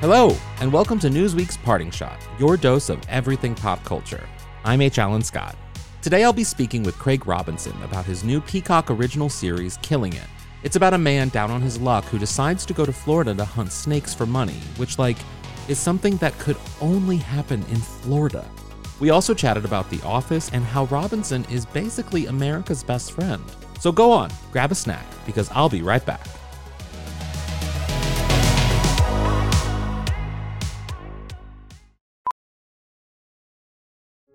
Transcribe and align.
Hello, 0.00 0.30
and 0.60 0.72
welcome 0.72 1.00
to 1.00 1.08
Newsweek's 1.08 1.56
Parting 1.56 1.90
Shot, 1.90 2.20
your 2.38 2.56
dose 2.56 2.88
of 2.88 3.02
everything 3.08 3.56
pop 3.56 3.82
culture. 3.82 4.24
I'm 4.62 4.80
H. 4.80 5.00
Alan 5.00 5.24
Scott. 5.24 5.56
Today 6.02 6.22
I'll 6.22 6.32
be 6.32 6.44
speaking 6.44 6.84
with 6.84 6.96
Craig 7.00 7.26
Robinson 7.26 7.74
about 7.82 8.04
his 8.04 8.22
new 8.22 8.40
Peacock 8.40 8.92
original 8.92 9.28
series, 9.28 9.76
Killing 9.78 10.12
It. 10.12 10.28
It's 10.62 10.76
about 10.76 10.94
a 10.94 10.98
man 10.98 11.30
down 11.30 11.50
on 11.50 11.60
his 11.60 11.80
luck 11.80 12.04
who 12.04 12.18
decides 12.20 12.64
to 12.66 12.72
go 12.72 12.86
to 12.86 12.92
Florida 12.92 13.34
to 13.34 13.44
hunt 13.44 13.72
snakes 13.72 14.14
for 14.14 14.24
money, 14.24 14.60
which, 14.76 15.00
like, 15.00 15.16
is 15.66 15.80
something 15.80 16.16
that 16.18 16.38
could 16.38 16.56
only 16.80 17.16
happen 17.16 17.64
in 17.68 17.78
Florida. 17.78 18.48
We 19.00 19.10
also 19.10 19.34
chatted 19.34 19.64
about 19.64 19.90
The 19.90 20.00
Office 20.02 20.48
and 20.52 20.62
how 20.62 20.84
Robinson 20.84 21.44
is 21.46 21.66
basically 21.66 22.26
America's 22.26 22.84
best 22.84 23.10
friend. 23.10 23.42
So 23.80 23.90
go 23.90 24.12
on, 24.12 24.30
grab 24.52 24.70
a 24.70 24.76
snack, 24.76 25.06
because 25.26 25.50
I'll 25.50 25.68
be 25.68 25.82
right 25.82 26.06
back. 26.06 26.24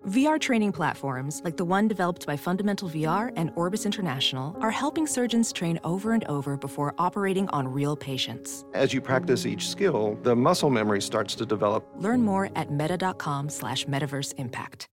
VR 0.06 0.38
training 0.38 0.70
platforms, 0.70 1.40
like 1.44 1.56
the 1.56 1.64
one 1.64 1.88
developed 1.88 2.26
by 2.26 2.36
Fundamental 2.36 2.90
VR 2.90 3.32
and 3.36 3.50
Orbis 3.56 3.86
International, 3.86 4.54
are 4.60 4.70
helping 4.70 5.06
surgeons 5.06 5.50
train 5.50 5.80
over 5.82 6.12
and 6.12 6.22
over 6.24 6.58
before 6.58 6.94
operating 6.98 7.48
on 7.48 7.66
real 7.66 7.96
patients. 7.96 8.66
As 8.74 8.92
you 8.92 9.00
practice 9.00 9.46
each 9.46 9.66
skill, 9.66 10.18
the 10.22 10.36
muscle 10.36 10.68
memory 10.68 11.00
starts 11.00 11.34
to 11.36 11.46
develop. 11.46 11.86
Learn 11.96 12.22
more 12.22 12.50
at 12.54 12.70
meta.com 12.70 13.48
slash 13.48 13.86
metaverse 13.86 14.34
impact. 14.36 14.88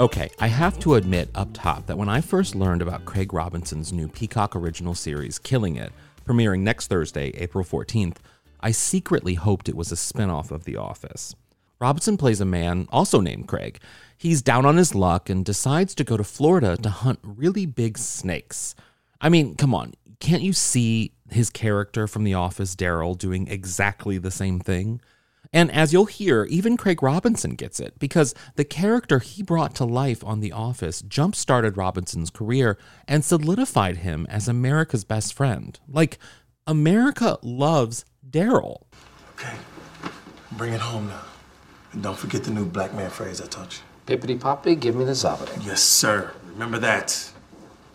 Okay, 0.00 0.30
I 0.40 0.48
have 0.48 0.80
to 0.80 0.94
admit 0.94 1.28
up 1.36 1.50
top 1.52 1.86
that 1.86 1.96
when 1.96 2.08
I 2.08 2.20
first 2.20 2.56
learned 2.56 2.82
about 2.82 3.04
Craig 3.04 3.32
Robinson's 3.32 3.92
new 3.92 4.08
Peacock 4.08 4.56
original 4.56 4.96
series, 4.96 5.38
Killing 5.38 5.76
It, 5.76 5.92
premiering 6.24 6.60
next 6.60 6.88
Thursday, 6.88 7.30
April 7.36 7.64
14th, 7.64 8.16
I 8.60 8.70
secretly 8.72 9.34
hoped 9.34 9.68
it 9.68 9.76
was 9.76 9.92
a 9.92 9.96
spinoff 9.96 10.50
of 10.50 10.64
The 10.64 10.76
Office. 10.76 11.34
Robinson 11.80 12.16
plays 12.16 12.40
a 12.40 12.44
man 12.44 12.88
also 12.90 13.20
named 13.20 13.46
Craig. 13.46 13.78
He's 14.16 14.42
down 14.42 14.66
on 14.66 14.76
his 14.76 14.94
luck 14.94 15.30
and 15.30 15.44
decides 15.44 15.94
to 15.94 16.04
go 16.04 16.16
to 16.16 16.24
Florida 16.24 16.76
to 16.78 16.90
hunt 16.90 17.20
really 17.22 17.66
big 17.66 17.98
snakes. 17.98 18.74
I 19.20 19.28
mean, 19.28 19.54
come 19.54 19.74
on, 19.74 19.94
can't 20.20 20.42
you 20.42 20.52
see 20.52 21.12
his 21.30 21.50
character 21.50 22.08
from 22.08 22.24
The 22.24 22.34
Office, 22.34 22.74
Daryl, 22.74 23.16
doing 23.16 23.46
exactly 23.46 24.18
the 24.18 24.30
same 24.30 24.58
thing? 24.58 25.00
And 25.52 25.70
as 25.70 25.92
you'll 25.92 26.06
hear, 26.06 26.44
even 26.44 26.76
Craig 26.76 27.02
Robinson 27.02 27.54
gets 27.54 27.80
it 27.80 27.98
because 27.98 28.34
the 28.56 28.64
character 28.64 29.18
he 29.18 29.42
brought 29.42 29.74
to 29.76 29.84
life 29.84 30.22
on 30.24 30.40
The 30.40 30.52
Office 30.52 31.00
jump 31.02 31.34
started 31.34 31.76
Robinson's 31.76 32.30
career 32.30 32.76
and 33.06 33.24
solidified 33.24 33.98
him 33.98 34.26
as 34.28 34.46
America's 34.48 35.04
best 35.04 35.32
friend. 35.32 35.78
Like, 35.88 36.18
America 36.68 37.38
loves 37.40 38.04
Daryl. 38.30 38.82
Okay, 39.34 39.54
bring 40.52 40.74
it 40.74 40.80
home 40.80 41.08
now. 41.08 41.22
And 41.92 42.02
don't 42.02 42.16
forget 42.18 42.44
the 42.44 42.50
new 42.50 42.66
black 42.66 42.92
man 42.92 43.08
phrase 43.08 43.40
I 43.40 43.46
taught 43.46 43.78
you. 43.78 44.16
Pippity 44.16 44.38
poppity, 44.38 44.78
give 44.78 44.94
me 44.94 45.04
the 45.06 45.12
zobbity. 45.12 45.64
Yes, 45.64 45.82
sir. 45.82 46.30
Remember 46.52 46.78
that. 46.78 47.30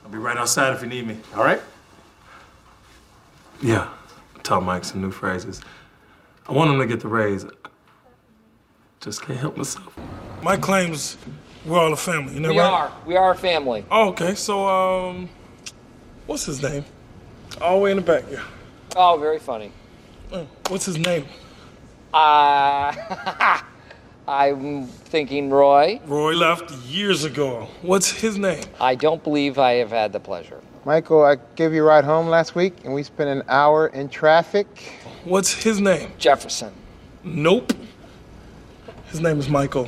I'll 0.04 0.10
be 0.10 0.18
right 0.18 0.36
outside 0.38 0.74
if 0.74 0.82
you 0.82 0.88
need 0.88 1.06
me. 1.06 1.18
All 1.36 1.44
right? 1.44 1.62
Yeah, 3.62 3.90
I 4.36 4.40
taught 4.42 4.64
Mike 4.64 4.86
some 4.86 5.02
new 5.02 5.12
phrases. 5.12 5.62
I 6.50 6.52
want 6.52 6.72
him 6.72 6.80
to 6.80 6.88
get 6.88 7.00
the 7.00 7.08
raise. 7.08 7.46
Just 9.02 9.22
can't 9.22 9.38
help 9.40 9.56
myself. 9.56 9.96
Mike 10.42 10.62
claims 10.62 11.18
we're 11.66 11.78
all 11.78 11.94
a 11.94 11.96
family, 11.96 12.34
you 12.34 12.40
know 12.40 12.50
We 12.50 12.60
right? 12.60 12.66
are. 12.72 12.92
We 13.06 13.18
are 13.18 13.32
a 13.32 13.38
family. 13.38 13.86
Oh, 13.92 14.10
okay. 14.10 14.34
So, 14.34 14.68
um, 14.68 15.30
what's 16.26 16.46
his 16.46 16.62
name? 16.64 16.84
All 17.62 17.78
the 17.78 17.84
way 17.84 17.92
in 17.92 17.98
the 17.98 18.04
back, 18.04 18.24
yeah. 18.32 18.42
Oh, 18.96 19.18
very 19.18 19.40
funny. 19.40 19.72
Uh, 20.32 20.46
What's 20.70 20.86
his 20.86 20.98
name? 20.98 21.26
Uh, 22.14 22.94
I'm 24.28 24.86
thinking 24.86 25.50
Roy. 25.50 26.00
Roy 26.06 26.34
left 26.34 26.72
years 26.86 27.24
ago. 27.24 27.68
What's 27.82 28.12
his 28.12 28.38
name? 28.38 28.64
I 28.80 28.96
don't 28.96 29.24
believe 29.24 29.58
I 29.58 29.74
have 29.74 29.90
had 29.90 30.14
the 30.14 30.20
pleasure. 30.20 30.62
Michael, 30.86 31.24
I 31.24 31.38
gave 31.56 31.74
you 31.74 31.82
a 31.82 31.86
ride 31.88 32.04
home 32.04 32.28
last 32.28 32.56
week 32.56 32.74
and 32.84 32.94
we 32.94 33.04
spent 33.04 33.30
an 33.30 33.44
hour 33.48 33.88
in 33.88 34.10
traffic. 34.10 34.68
What's 35.24 35.52
his 35.64 35.80
name? 35.80 36.12
Jefferson. 36.18 36.74
Nope. 37.24 37.74
His 39.08 39.22
name 39.22 39.40
is 39.40 39.50
Michael. 39.50 39.88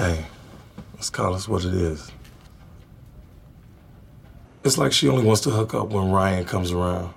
Hey, 0.00 0.24
let's 0.94 1.10
call 1.10 1.34
this 1.34 1.46
what 1.46 1.62
it 1.62 1.74
is. 1.74 2.10
It's 4.64 4.78
like 4.78 4.92
she 4.92 5.10
only 5.10 5.26
wants 5.26 5.42
to 5.42 5.50
hook 5.50 5.74
up 5.74 5.88
when 5.88 6.10
Ryan 6.10 6.46
comes 6.46 6.72
around. 6.72 7.12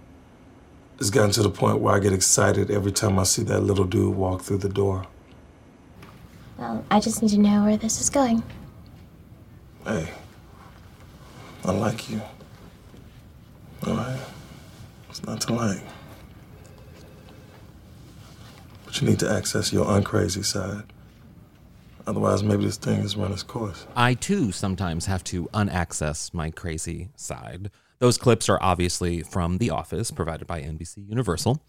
It's 1.00 1.10
gotten 1.10 1.32
to 1.32 1.44
the 1.44 1.50
point 1.50 1.80
where 1.80 1.96
I 1.96 2.00
get 2.00 2.12
excited 2.12 2.70
every 2.70 2.92
time 2.92 3.18
I 3.18 3.24
see 3.24 3.42
that 3.44 3.62
little 3.62 3.86
dude 3.86 4.18
walk 4.18 4.42
through 4.42 4.58
the 4.58 4.68
door. 4.68 5.08
Well, 6.58 6.84
I 6.92 7.00
just 7.00 7.22
need 7.22 7.30
to 7.30 7.38
know 7.38 7.64
where 7.64 7.78
this 7.78 8.02
is 8.02 8.10
going. 8.10 8.44
Hey, 9.86 10.10
I 11.64 11.72
like 11.72 12.10
you. 12.10 12.22
All 13.88 13.96
right? 13.96 14.20
It's 15.10 15.24
not 15.24 15.40
to 15.40 15.54
like. 15.54 15.84
But 18.84 19.00
you 19.00 19.08
need 19.08 19.20
to 19.20 19.32
access 19.32 19.72
your 19.72 19.86
uncrazy 19.86 20.44
side. 20.44 20.84
Otherwise, 22.06 22.44
maybe 22.44 22.66
this 22.66 22.78
thing 22.78 23.02
has 23.02 23.16
run 23.16 23.32
its 23.32 23.44
course. 23.44 23.88
I 23.96 24.14
too 24.14 24.52
sometimes 24.52 25.06
have 25.06 25.24
to 25.26 25.48
unaccess 25.54 26.34
my 26.34 26.52
crazy 26.52 27.10
side. 27.16 27.72
Those 28.00 28.18
clips 28.18 28.50
are 28.50 28.60
obviously 28.62 29.22
from 29.22 29.58
The 29.58 29.70
Office, 29.70 30.12
provided 30.12 30.46
by 30.46 30.62
NBC 30.62 31.08
Universal. 31.08 31.62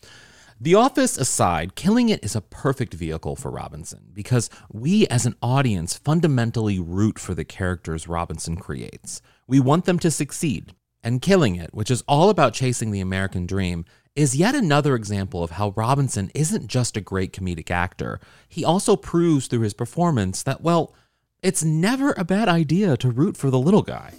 The 0.60 0.74
Office 0.74 1.18
aside, 1.18 1.74
Killing 1.74 2.08
It 2.08 2.24
is 2.24 2.34
a 2.34 2.40
perfect 2.40 2.94
vehicle 2.94 3.36
for 3.36 3.50
Robinson 3.50 4.10
because 4.12 4.50
we 4.72 5.06
as 5.08 5.26
an 5.26 5.36
audience 5.42 5.94
fundamentally 5.94 6.78
root 6.78 7.18
for 7.18 7.34
the 7.34 7.44
characters 7.44 8.08
Robinson 8.08 8.56
creates. 8.56 9.20
We 9.46 9.60
want 9.60 9.84
them 9.84 9.98
to 10.00 10.10
succeed. 10.10 10.74
And 11.02 11.20
Killing 11.20 11.56
It, 11.56 11.74
which 11.74 11.90
is 11.90 12.02
all 12.08 12.30
about 12.30 12.54
chasing 12.54 12.90
the 12.90 13.00
American 13.00 13.46
dream, 13.46 13.84
is 14.16 14.36
yet 14.36 14.54
another 14.54 14.94
example 14.94 15.42
of 15.42 15.52
how 15.52 15.70
Robinson 15.76 16.30
isn't 16.34 16.68
just 16.68 16.96
a 16.96 17.00
great 17.00 17.32
comedic 17.32 17.70
actor. 17.70 18.20
He 18.48 18.64
also 18.64 18.94
proves 18.94 19.46
through 19.46 19.60
his 19.60 19.74
performance 19.74 20.42
that, 20.44 20.60
well, 20.60 20.94
it's 21.42 21.64
never 21.64 22.14
a 22.16 22.24
bad 22.24 22.48
idea 22.48 22.96
to 22.98 23.10
root 23.10 23.36
for 23.36 23.50
the 23.50 23.58
little 23.58 23.82
guy. 23.82 24.14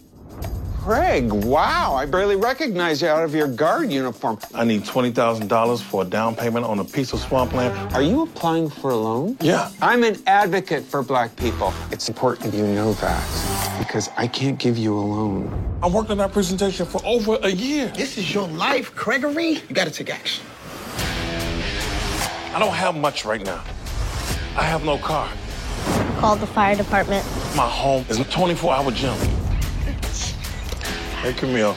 Craig, 0.86 1.34
wow, 1.34 1.96
I 1.96 2.06
barely 2.06 2.36
recognize 2.36 3.02
you 3.02 3.08
out 3.08 3.24
of 3.24 3.34
your 3.34 3.48
guard 3.48 3.92
uniform. 3.92 4.38
I 4.54 4.64
need 4.66 4.84
$20,000 4.84 5.82
for 5.82 6.04
a 6.04 6.06
down 6.06 6.36
payment 6.36 6.64
on 6.64 6.78
a 6.78 6.84
piece 6.84 7.12
of 7.12 7.20
swampland. 7.22 7.76
Are 7.96 8.04
you 8.04 8.22
applying 8.22 8.70
for 8.70 8.92
a 8.92 8.96
loan? 8.96 9.36
Yeah. 9.42 9.72
I'm 9.82 10.04
an 10.04 10.22
advocate 10.28 10.84
for 10.84 11.02
black 11.02 11.36
people. 11.38 11.74
It's 11.90 12.08
important 12.08 12.54
you 12.54 12.68
know 12.68 12.94
that 12.94 13.80
because 13.80 14.12
I 14.16 14.28
can't 14.28 14.60
give 14.60 14.78
you 14.78 14.96
a 14.96 15.02
loan. 15.02 15.80
I 15.82 15.88
worked 15.88 16.12
on 16.12 16.20
that 16.20 16.32
presentation 16.32 16.86
for 16.86 17.02
over 17.04 17.40
a 17.42 17.50
year. 17.50 17.88
This 17.88 18.20
is 18.20 18.32
your 18.32 18.48
life, 18.48 18.94
Gregory. 18.96 19.54
You 19.68 19.74
gotta 19.74 19.90
take 19.90 20.12
action. 20.12 20.46
I 22.54 22.60
don't 22.60 22.76
have 22.76 22.96
much 22.96 23.26
right 23.26 23.44
now. 23.44 23.64
I 24.56 24.62
have 24.62 24.86
no 24.86 25.00
car. 25.00 25.32
Call 26.20 26.36
the 26.36 26.46
fire 26.46 26.76
department. 26.76 27.26
My 27.56 27.68
home 27.68 28.06
is 28.08 28.20
a 28.20 28.26
24 28.26 28.72
hour 28.72 28.92
gym. 28.92 29.18
Hey, 31.26 31.34
Camille. 31.34 31.76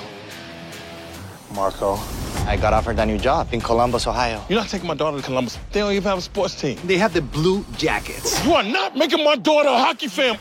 Marco. 1.55 1.99
I 2.45 2.59
got 2.61 2.75
offered 2.75 2.99
a 2.99 3.07
new 3.07 3.17
job 3.17 3.49
in 3.53 3.63
Columbus, 3.63 4.07
Ohio. 4.07 4.45
You're 4.51 4.59
not 4.59 4.69
taking 4.69 4.87
my 4.87 4.95
daughter 4.95 5.17
to 5.17 5.23
Columbus. 5.23 5.59
They 5.73 5.81
don't 5.81 5.93
even 5.93 6.03
have 6.03 6.19
a 6.19 6.21
sports 6.21 6.61
team. 6.61 6.79
They 6.85 6.99
have 6.99 7.15
the 7.15 7.23
blue 7.23 7.65
jackets. 7.79 8.45
You 8.45 8.53
are 8.53 8.63
not 8.63 8.95
making 8.95 9.25
my 9.25 9.37
daughter 9.37 9.71
a 9.71 9.79
hockey 9.79 10.09
fan. 10.09 10.39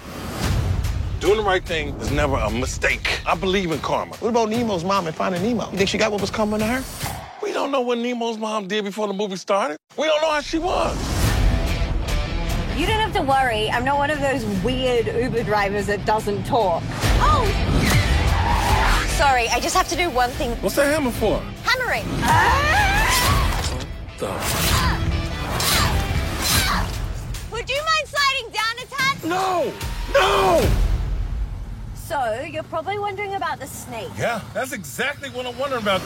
Doing 1.21 1.37
the 1.37 1.43
right 1.43 1.63
thing 1.65 1.95
is 2.01 2.11
never 2.11 2.35
a 2.35 2.49
mistake. 2.49 3.21
I 3.25 3.35
believe 3.35 3.71
in 3.71 3.79
karma. 3.79 4.13
What 4.17 4.27
about 4.27 4.49
Nemo's 4.49 4.83
mom 4.83 5.07
and 5.07 5.15
finding 5.15 5.41
Nemo? 5.41 5.71
You 5.71 5.77
think 5.77 5.89
she 5.89 5.97
got 5.97 6.11
what 6.11 6.19
was 6.19 6.29
coming 6.29 6.59
to 6.59 6.65
her? 6.65 6.83
We 7.41 7.53
don't 7.53 7.67
don't 7.67 7.71
know 7.71 7.79
what 7.79 7.99
Nemo's 7.99 8.37
mom 8.37 8.67
did 8.67 8.83
before 8.83 9.07
the 9.07 9.13
movie 9.13 9.37
started. 9.37 9.77
We 9.97 10.07
don't 10.07 10.21
know 10.21 10.31
how 10.31 10.41
she 10.41 10.59
was. 10.59 10.97
You 12.77 12.85
don't 12.85 12.99
have 12.99 13.13
to 13.13 13.21
worry. 13.21 13.69
I'm 13.71 13.85
not 13.85 13.97
one 13.97 14.11
of 14.11 14.19
those 14.19 14.43
weird 14.65 15.07
Uber 15.07 15.43
drivers 15.43 15.87
that 15.87 16.05
doesn't 16.05 16.43
talk. 16.43 16.83
Oh! 17.19 17.76
Sorry, 19.17 19.47
I 19.49 19.59
just 19.59 19.75
have 19.75 19.87
to 19.89 19.95
do 19.95 20.11
one 20.11 20.29
thing. 20.29 20.51
What's 20.61 20.75
that 20.75 20.93
hammer 20.93 21.09
for? 21.09 21.41
Hammering. 21.63 22.05
Would 27.51 27.67
you 27.67 27.81
mind 27.83 28.07
sliding 28.07 28.51
down 28.51 28.77
a 28.77 28.85
tad? 28.85 29.23
No! 29.23 29.73
No! 30.13 30.69
So, 31.95 32.41
you're 32.47 32.61
probably 32.61 32.99
wondering 32.99 33.33
about 33.33 33.59
the 33.59 33.65
snake. 33.65 34.11
Yeah, 34.19 34.39
that's 34.53 34.71
exactly 34.71 35.31
what 35.31 35.47
I'm 35.47 35.57
wondering 35.57 35.81
about. 35.81 36.01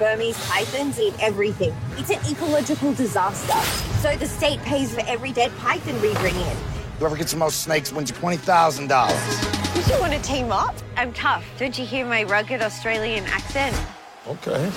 Burmese 0.00 0.36
pythons 0.48 0.98
eat 0.98 1.14
everything. 1.20 1.72
It's 1.96 2.10
an 2.10 2.18
ecological 2.28 2.92
disaster. 2.94 3.56
So 4.00 4.16
the 4.16 4.26
state 4.26 4.60
pays 4.62 4.92
for 4.92 5.02
every 5.06 5.30
dead 5.30 5.52
python 5.58 5.94
we 6.02 6.12
bring 6.14 6.34
in. 6.34 6.56
Whoever 7.00 7.16
gets 7.16 7.32
the 7.32 7.38
most 7.38 7.62
snakes 7.62 7.90
wins 7.94 8.10
you 8.10 8.16
$20,000. 8.16 9.74
Did 9.74 9.86
you 9.88 9.98
want 9.98 10.12
to 10.12 10.20
team 10.20 10.52
up? 10.52 10.74
I'm 10.98 11.14
tough. 11.14 11.42
Don't 11.58 11.78
you 11.78 11.86
hear 11.86 12.04
my 12.04 12.24
rugged 12.24 12.60
Australian 12.60 13.24
accent? 13.24 13.74
Okay. 14.28 14.70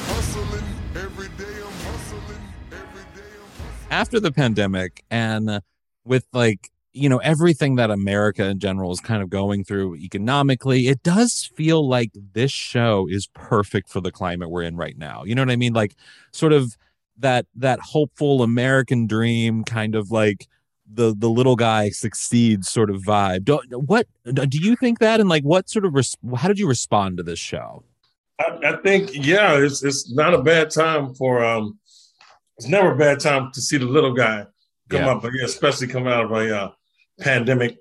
After 3.91 4.21
the 4.21 4.31
pandemic 4.31 5.03
and 5.11 5.59
with 6.05 6.25
like, 6.31 6.71
you 6.93 7.09
know, 7.09 7.17
everything 7.17 7.75
that 7.75 7.91
America 7.91 8.45
in 8.45 8.57
general 8.59 8.93
is 8.93 9.01
kind 9.01 9.21
of 9.21 9.29
going 9.29 9.65
through 9.65 9.97
economically, 9.97 10.87
it 10.87 11.03
does 11.03 11.51
feel 11.57 11.85
like 11.85 12.11
this 12.31 12.53
show 12.53 13.05
is 13.09 13.27
perfect 13.33 13.89
for 13.89 13.99
the 13.99 14.13
climate 14.13 14.49
we're 14.49 14.63
in 14.63 14.77
right 14.77 14.97
now. 14.97 15.25
You 15.25 15.35
know 15.35 15.41
what 15.41 15.51
I 15.51 15.57
mean? 15.57 15.73
Like 15.73 15.97
sort 16.31 16.53
of 16.53 16.77
that 17.17 17.47
that 17.55 17.81
hopeful 17.81 18.43
American 18.43 19.07
dream 19.07 19.65
kind 19.65 19.93
of 19.93 20.09
like 20.09 20.47
the 20.91 21.15
the 21.17 21.29
little 21.29 21.55
guy 21.55 21.89
succeeds 21.89 22.69
sort 22.69 22.89
of 22.89 23.01
vibe. 23.01 23.45
Do, 23.45 23.59
what 23.71 24.07
do 24.33 24.57
you 24.59 24.75
think 24.75 24.99
that 24.99 25.19
and 25.19 25.29
like 25.29 25.43
what 25.43 25.69
sort 25.69 25.85
of 25.85 25.93
res- 25.93 26.17
how 26.35 26.47
did 26.47 26.59
you 26.59 26.67
respond 26.67 27.17
to 27.17 27.23
this 27.23 27.39
show? 27.39 27.83
I, 28.39 28.57
I 28.65 28.75
think 28.77 29.11
yeah, 29.13 29.57
it's 29.57 29.83
it's 29.83 30.11
not 30.13 30.33
a 30.33 30.41
bad 30.41 30.69
time 30.71 31.13
for 31.15 31.43
um, 31.43 31.79
it's 32.57 32.67
never 32.67 32.91
a 32.91 32.97
bad 32.97 33.19
time 33.19 33.51
to 33.53 33.61
see 33.61 33.77
the 33.77 33.85
little 33.85 34.13
guy 34.13 34.45
come 34.89 35.01
Yeah. 35.01 35.11
up, 35.11 35.21
but 35.21 35.31
yeah, 35.37 35.45
especially 35.45 35.87
coming 35.87 36.11
out 36.11 36.25
of 36.25 36.31
a 36.31 36.55
uh, 36.63 36.71
pandemic 37.19 37.77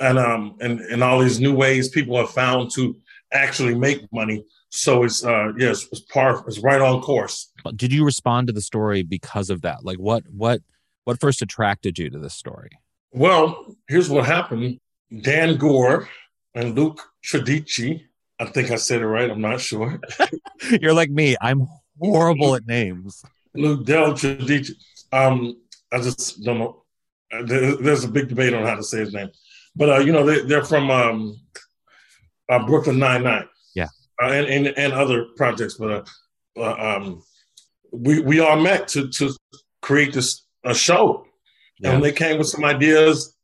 and 0.00 0.18
um 0.18 0.56
and 0.60 0.80
and 0.80 1.02
all 1.04 1.20
these 1.20 1.40
new 1.40 1.54
ways 1.54 1.88
people 1.88 2.16
have 2.16 2.30
found 2.30 2.70
to 2.74 2.96
actually 3.32 3.74
make 3.74 4.00
money. 4.12 4.44
So 4.70 5.04
it's 5.04 5.24
uh 5.24 5.52
yes, 5.56 5.86
it's 5.92 6.00
par 6.00 6.44
it's 6.46 6.58
right 6.60 6.80
on 6.80 7.00
course. 7.00 7.50
Did 7.76 7.92
you 7.92 8.04
respond 8.04 8.48
to 8.48 8.52
the 8.52 8.60
story 8.60 9.02
because 9.02 9.50
of 9.50 9.62
that? 9.62 9.84
Like 9.84 9.98
what 9.98 10.24
what 10.30 10.60
what 11.04 11.20
first 11.20 11.42
attracted 11.42 11.98
you 11.98 12.10
to 12.10 12.18
this 12.18 12.34
story? 12.34 12.70
Well, 13.12 13.76
here's 13.88 14.08
what 14.10 14.24
happened. 14.26 14.78
Dan 15.22 15.56
Goor 15.56 16.08
and 16.54 16.74
Luke 16.74 17.00
Tredici, 17.24 18.02
I 18.40 18.46
think 18.46 18.70
I 18.70 18.76
said 18.76 19.00
it 19.02 19.06
right, 19.06 19.30
I'm 19.30 19.40
not 19.40 19.60
sure. 19.60 20.00
You're 20.80 20.94
like 20.94 21.10
me. 21.10 21.36
I'm 21.40 21.68
horrible 22.00 22.54
at 22.56 22.66
names. 22.66 23.22
Luke 23.54 23.84
Del 23.86 24.12
Tredici. 24.14 24.72
Um, 25.12 25.56
I 25.92 26.00
just 26.00 26.42
don't 26.42 26.58
know. 26.58 26.82
There's 27.46 28.04
a 28.04 28.08
big 28.08 28.28
debate 28.28 28.54
on 28.54 28.64
how 28.64 28.74
to 28.74 28.82
say 28.82 29.00
his 29.00 29.12
name, 29.12 29.28
but 29.74 29.88
uh, 29.90 29.98
you 29.98 30.12
know 30.12 30.24
they, 30.24 30.40
they're 30.42 30.64
from 30.64 30.90
um, 30.90 31.40
uh, 32.48 32.64
Brooklyn 32.64 32.98
Nine 32.98 33.24
Nine, 33.24 33.48
Yeah. 33.74 33.88
uh, 34.22 34.26
and, 34.26 34.46
and 34.46 34.66
and 34.78 34.92
other 34.92 35.26
projects. 35.36 35.74
But 35.74 35.90
uh, 36.56 36.60
uh, 36.60 36.96
um, 36.96 37.22
we 37.92 38.20
we 38.20 38.38
all 38.40 38.56
met 38.60 38.86
to 38.88 39.08
to 39.08 39.34
create 39.82 40.12
this 40.12 40.43
a 40.64 40.74
show, 40.74 41.26
Yeah. 41.78 41.92
and 41.92 42.04
they 42.04 42.12
came 42.12 42.38
with 42.38 42.48
some 42.48 42.64
ideas, 42.64 43.36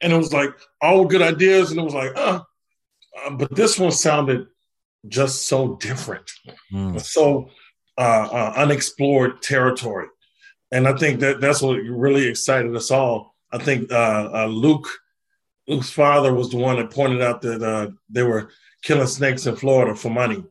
and 0.00 0.12
it 0.12 0.16
was 0.16 0.32
like 0.32 0.52
all 0.80 1.04
good 1.04 1.22
ideas, 1.22 1.70
and 1.70 1.80
it 1.80 1.84
was 1.84 1.94
like, 1.94 2.16
uh, 2.16 2.40
uh 3.24 3.30
but 3.30 3.54
this 3.54 3.78
one 3.78 3.92
sounded 3.92 4.46
just 5.08 5.46
so 5.46 5.76
different 5.76 6.28
Mm. 6.72 7.00
so 7.00 7.48
uh, 7.98 8.28
uh, 8.30 8.52
unexplored 8.56 9.40
territory. 9.40 10.08
And 10.72 10.86
I 10.88 10.94
think 10.98 11.20
that 11.20 11.40
that's 11.40 11.62
what 11.62 11.76
really 11.76 12.26
excited 12.28 12.74
us 12.76 12.90
all. 12.90 13.34
I 13.52 13.58
think 13.58 13.90
uh, 13.90 14.28
uh, 14.34 14.46
Luke, 14.46 14.88
Luke's 15.68 15.90
father 15.90 16.34
was 16.34 16.50
the 16.50 16.58
one 16.58 16.76
that 16.76 16.90
pointed 16.90 17.22
out 17.22 17.40
that 17.42 17.62
uh, 17.62 17.90
they 18.10 18.22
were 18.24 18.50
killing 18.82 19.06
snakes 19.06 19.46
in 19.46 19.56
Florida 19.56 19.94
for 19.94 20.10
money, 20.10 20.44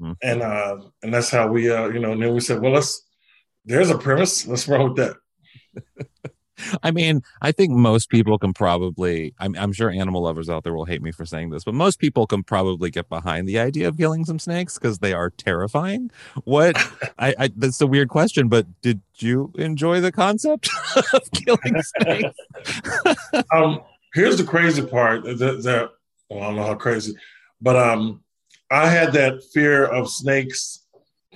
Mhm. 0.00 0.16
and 0.22 0.42
uh, 0.42 0.76
and 1.02 1.12
that's 1.14 1.30
how 1.30 1.46
we, 1.46 1.70
uh, 1.70 1.88
you 1.88 2.00
know. 2.00 2.12
And 2.12 2.22
then 2.22 2.34
we 2.34 2.40
said, 2.40 2.60
well, 2.60 2.72
let's. 2.72 3.06
There's 3.64 3.90
a 3.90 3.98
premise. 3.98 4.46
Let's 4.46 4.68
run 4.68 4.84
with 4.84 4.96
that. 4.96 5.16
I 6.82 6.90
mean, 6.90 7.22
I 7.40 7.52
think 7.52 7.72
most 7.72 8.10
people 8.10 8.38
can 8.38 8.52
probably. 8.52 9.34
I'm, 9.38 9.54
I'm 9.56 9.72
sure 9.72 9.90
animal 9.90 10.22
lovers 10.22 10.48
out 10.48 10.64
there 10.64 10.74
will 10.74 10.84
hate 10.84 11.02
me 11.02 11.12
for 11.12 11.24
saying 11.24 11.50
this, 11.50 11.64
but 11.64 11.74
most 11.74 11.98
people 11.98 12.26
can 12.26 12.42
probably 12.42 12.90
get 12.90 13.08
behind 13.08 13.48
the 13.48 13.58
idea 13.58 13.88
of 13.88 13.96
killing 13.96 14.24
some 14.24 14.38
snakes 14.38 14.78
because 14.78 14.98
they 14.98 15.12
are 15.12 15.30
terrifying. 15.30 16.10
What? 16.44 16.76
I, 17.18 17.34
I 17.38 17.50
that's 17.56 17.80
a 17.80 17.86
weird 17.86 18.08
question, 18.08 18.48
but 18.48 18.66
did 18.82 19.00
you 19.16 19.52
enjoy 19.56 20.00
the 20.00 20.12
concept 20.12 20.68
of 21.14 21.30
killing 21.32 21.82
snakes? 21.82 22.36
um, 23.54 23.80
here's 24.14 24.36
the 24.36 24.44
crazy 24.44 24.82
part 24.82 25.24
that, 25.24 25.38
that 25.38 25.90
well, 26.28 26.42
I 26.42 26.46
don't 26.46 26.56
know 26.56 26.66
how 26.66 26.74
crazy, 26.74 27.14
but 27.60 27.76
um, 27.76 28.22
I 28.70 28.88
had 28.88 29.12
that 29.14 29.42
fear 29.52 29.84
of 29.84 30.10
snakes 30.10 30.84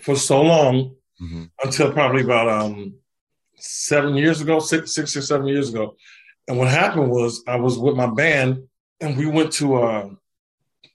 for 0.00 0.16
so 0.16 0.42
long 0.42 0.94
Mhm. 1.20 1.50
until 1.62 1.92
probably 1.92 2.22
about 2.22 2.48
um, 2.48 2.94
seven 3.56 4.14
years 4.16 4.40
ago, 4.40 4.58
six, 4.58 4.94
six 4.94 5.16
or 5.16 5.22
seven 5.22 5.46
years 5.46 5.68
ago. 5.68 5.96
And 6.48 6.58
what 6.58 6.68
happened 6.68 7.10
was 7.10 7.42
I 7.46 7.56
was 7.56 7.78
with 7.78 7.94
my 7.96 8.06
band 8.08 8.64
and 9.00 9.16
we 9.16 9.26
went 9.26 9.52
to 9.54 9.76
uh, 9.76 10.08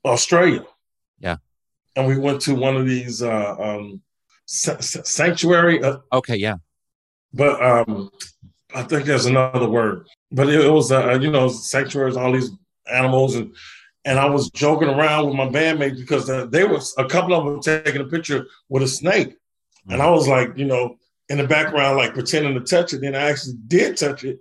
Australia. 0.06 0.66
Yeah. 1.19 1.38
And 1.95 2.07
we 2.07 2.18
went 2.18 2.42
to 2.42 2.54
one 2.56 2.75
of 2.75 2.86
these 2.86 3.21
uh, 3.21 3.56
um, 3.60 4.01
sa- 4.45 4.80
sa- 4.80 5.04
sanctuary, 5.04 5.81
uh, 5.83 5.98
Okay, 6.13 6.36
yeah. 6.36 6.56
but 7.33 7.62
um, 7.62 8.10
I 8.75 8.83
think 8.83 9.06
there's 9.06 9.25
another 9.25 9.69
word. 9.69 10.07
But 10.31 10.50
it, 10.50 10.63
it 10.65 10.69
was, 10.69 10.92
uh, 10.92 11.18
you 11.19 11.31
know, 11.31 11.48
sanctuaries, 11.50 12.15
all 12.18 12.31
these 12.31 12.51
animals, 12.92 13.36
and 13.36 13.56
and 14.06 14.18
I 14.18 14.25
was 14.30 14.50
joking 14.51 14.88
around 14.88 15.25
with 15.27 15.36
my 15.36 15.48
bandmates 15.48 15.98
because 16.00 16.30
uh, 16.30 16.45
they 16.45 16.63
was 16.63 16.94
a 16.98 17.06
couple 17.06 17.33
of 17.36 17.45
them 17.45 17.60
taking 17.83 18.01
a 18.01 18.06
picture 18.06 18.48
with 18.69 18.81
a 18.83 18.88
snake, 18.88 19.36
and 19.87 20.01
I 20.01 20.09
was 20.09 20.27
like, 20.27 20.57
you 20.57 20.65
know, 20.65 20.98
in 21.29 21.38
the 21.38 21.48
background, 21.48 21.98
like 21.98 22.13
pretending 22.13 22.55
to 22.55 22.62
touch 22.62 22.93
it. 22.93 23.01
Then 23.01 23.15
I 23.15 23.29
actually 23.29 23.55
did 23.67 23.98
touch 23.98 24.24
it, 24.24 24.39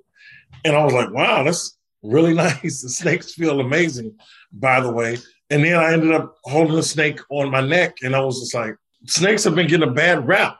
and 0.64 0.74
I 0.74 0.84
was 0.84 0.92
like, 0.92 1.10
wow, 1.10 1.42
that's 1.42 1.78
really 2.02 2.34
nice. 2.46 2.82
The 2.82 2.88
snakes 2.88 3.34
feel 3.34 3.60
amazing, 3.60 4.16
by 4.52 4.80
the 4.80 4.92
way. 4.92 5.18
And 5.50 5.64
then 5.64 5.76
I 5.76 5.92
ended 5.92 6.12
up 6.12 6.36
holding 6.44 6.78
a 6.78 6.82
snake 6.82 7.20
on 7.30 7.50
my 7.50 7.60
neck, 7.60 7.98
and 8.02 8.14
I 8.14 8.20
was 8.20 8.40
just 8.40 8.54
like, 8.54 8.76
snakes 9.06 9.44
have 9.44 9.54
been 9.54 9.68
getting 9.68 9.88
a 9.88 9.92
bad 9.92 10.26
rap. 10.26 10.58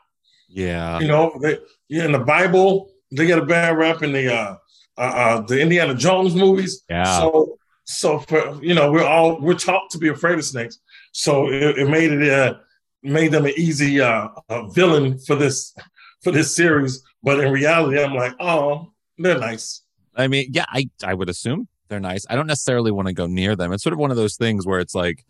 Yeah. 0.48 0.98
You 0.98 1.08
know, 1.08 1.38
they, 1.42 1.58
yeah, 1.88 2.04
in 2.04 2.12
the 2.12 2.18
Bible, 2.18 2.90
they 3.12 3.26
get 3.26 3.38
a 3.38 3.44
bad 3.44 3.76
rap 3.76 4.02
in 4.02 4.12
the 4.12 4.34
uh, 4.34 4.56
uh, 4.96 5.00
uh, 5.00 5.40
the 5.42 5.60
Indiana 5.60 5.94
Jones 5.94 6.34
movies. 6.34 6.82
Yeah. 6.88 7.18
So, 7.18 7.58
so 7.84 8.18
for 8.20 8.62
you 8.62 8.74
know, 8.74 8.90
we're 8.90 9.06
all 9.06 9.40
we're 9.40 9.54
taught 9.54 9.90
to 9.90 9.98
be 9.98 10.08
afraid 10.08 10.38
of 10.38 10.44
snakes. 10.44 10.78
So 11.12 11.48
it, 11.48 11.78
it 11.78 11.88
made 11.88 12.12
it 12.12 12.30
uh, 12.30 12.54
made 13.02 13.32
them 13.32 13.46
an 13.46 13.52
easy 13.56 14.00
uh, 14.00 14.28
uh, 14.48 14.66
villain 14.68 15.18
for 15.18 15.36
this 15.36 15.74
for 16.22 16.30
this 16.32 16.54
series. 16.54 17.02
But 17.22 17.40
in 17.40 17.52
reality, 17.52 18.00
I'm 18.02 18.14
like, 18.14 18.34
oh, 18.40 18.92
they're 19.18 19.38
nice. 19.38 19.82
I 20.16 20.28
mean, 20.28 20.50
yeah, 20.52 20.64
I, 20.68 20.90
I 21.04 21.14
would 21.14 21.28
assume 21.28 21.68
they're 21.88 22.00
nice. 22.00 22.26
I 22.28 22.34
don't 22.34 22.46
necessarily 22.46 22.90
want 22.90 23.08
to 23.08 23.14
go 23.14 23.26
near 23.26 23.56
them. 23.56 23.72
It's 23.72 23.82
sort 23.82 23.92
of 23.92 23.98
one 23.98 24.10
of 24.10 24.16
those 24.16 24.36
things 24.36 24.66
where 24.66 24.80
it's 24.80 24.94
like, 24.94 25.24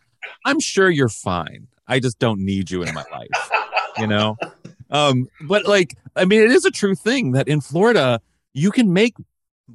I'm 0.45 0.61
sure 0.61 0.91
you're 0.91 1.09
fine. 1.09 1.69
I 1.87 2.01
just 2.01 2.19
don't 2.19 2.41
need 2.41 2.71
you 2.71 2.83
in 2.83 2.95
my 2.95 3.05
life, 3.11 3.51
you 3.99 4.07
know? 4.07 4.37
Um, 4.91 5.29
but 5.43 5.67
like, 5.67 5.99
I 6.17 6.25
mean, 6.25 6.41
it 6.41 6.51
is 6.51 6.65
a 6.65 6.71
true 6.71 6.95
thing 6.95 7.33
that 7.33 7.47
in 7.47 7.61
Florida, 7.61 8.23
you 8.55 8.71
can 8.71 8.91
make 8.91 9.15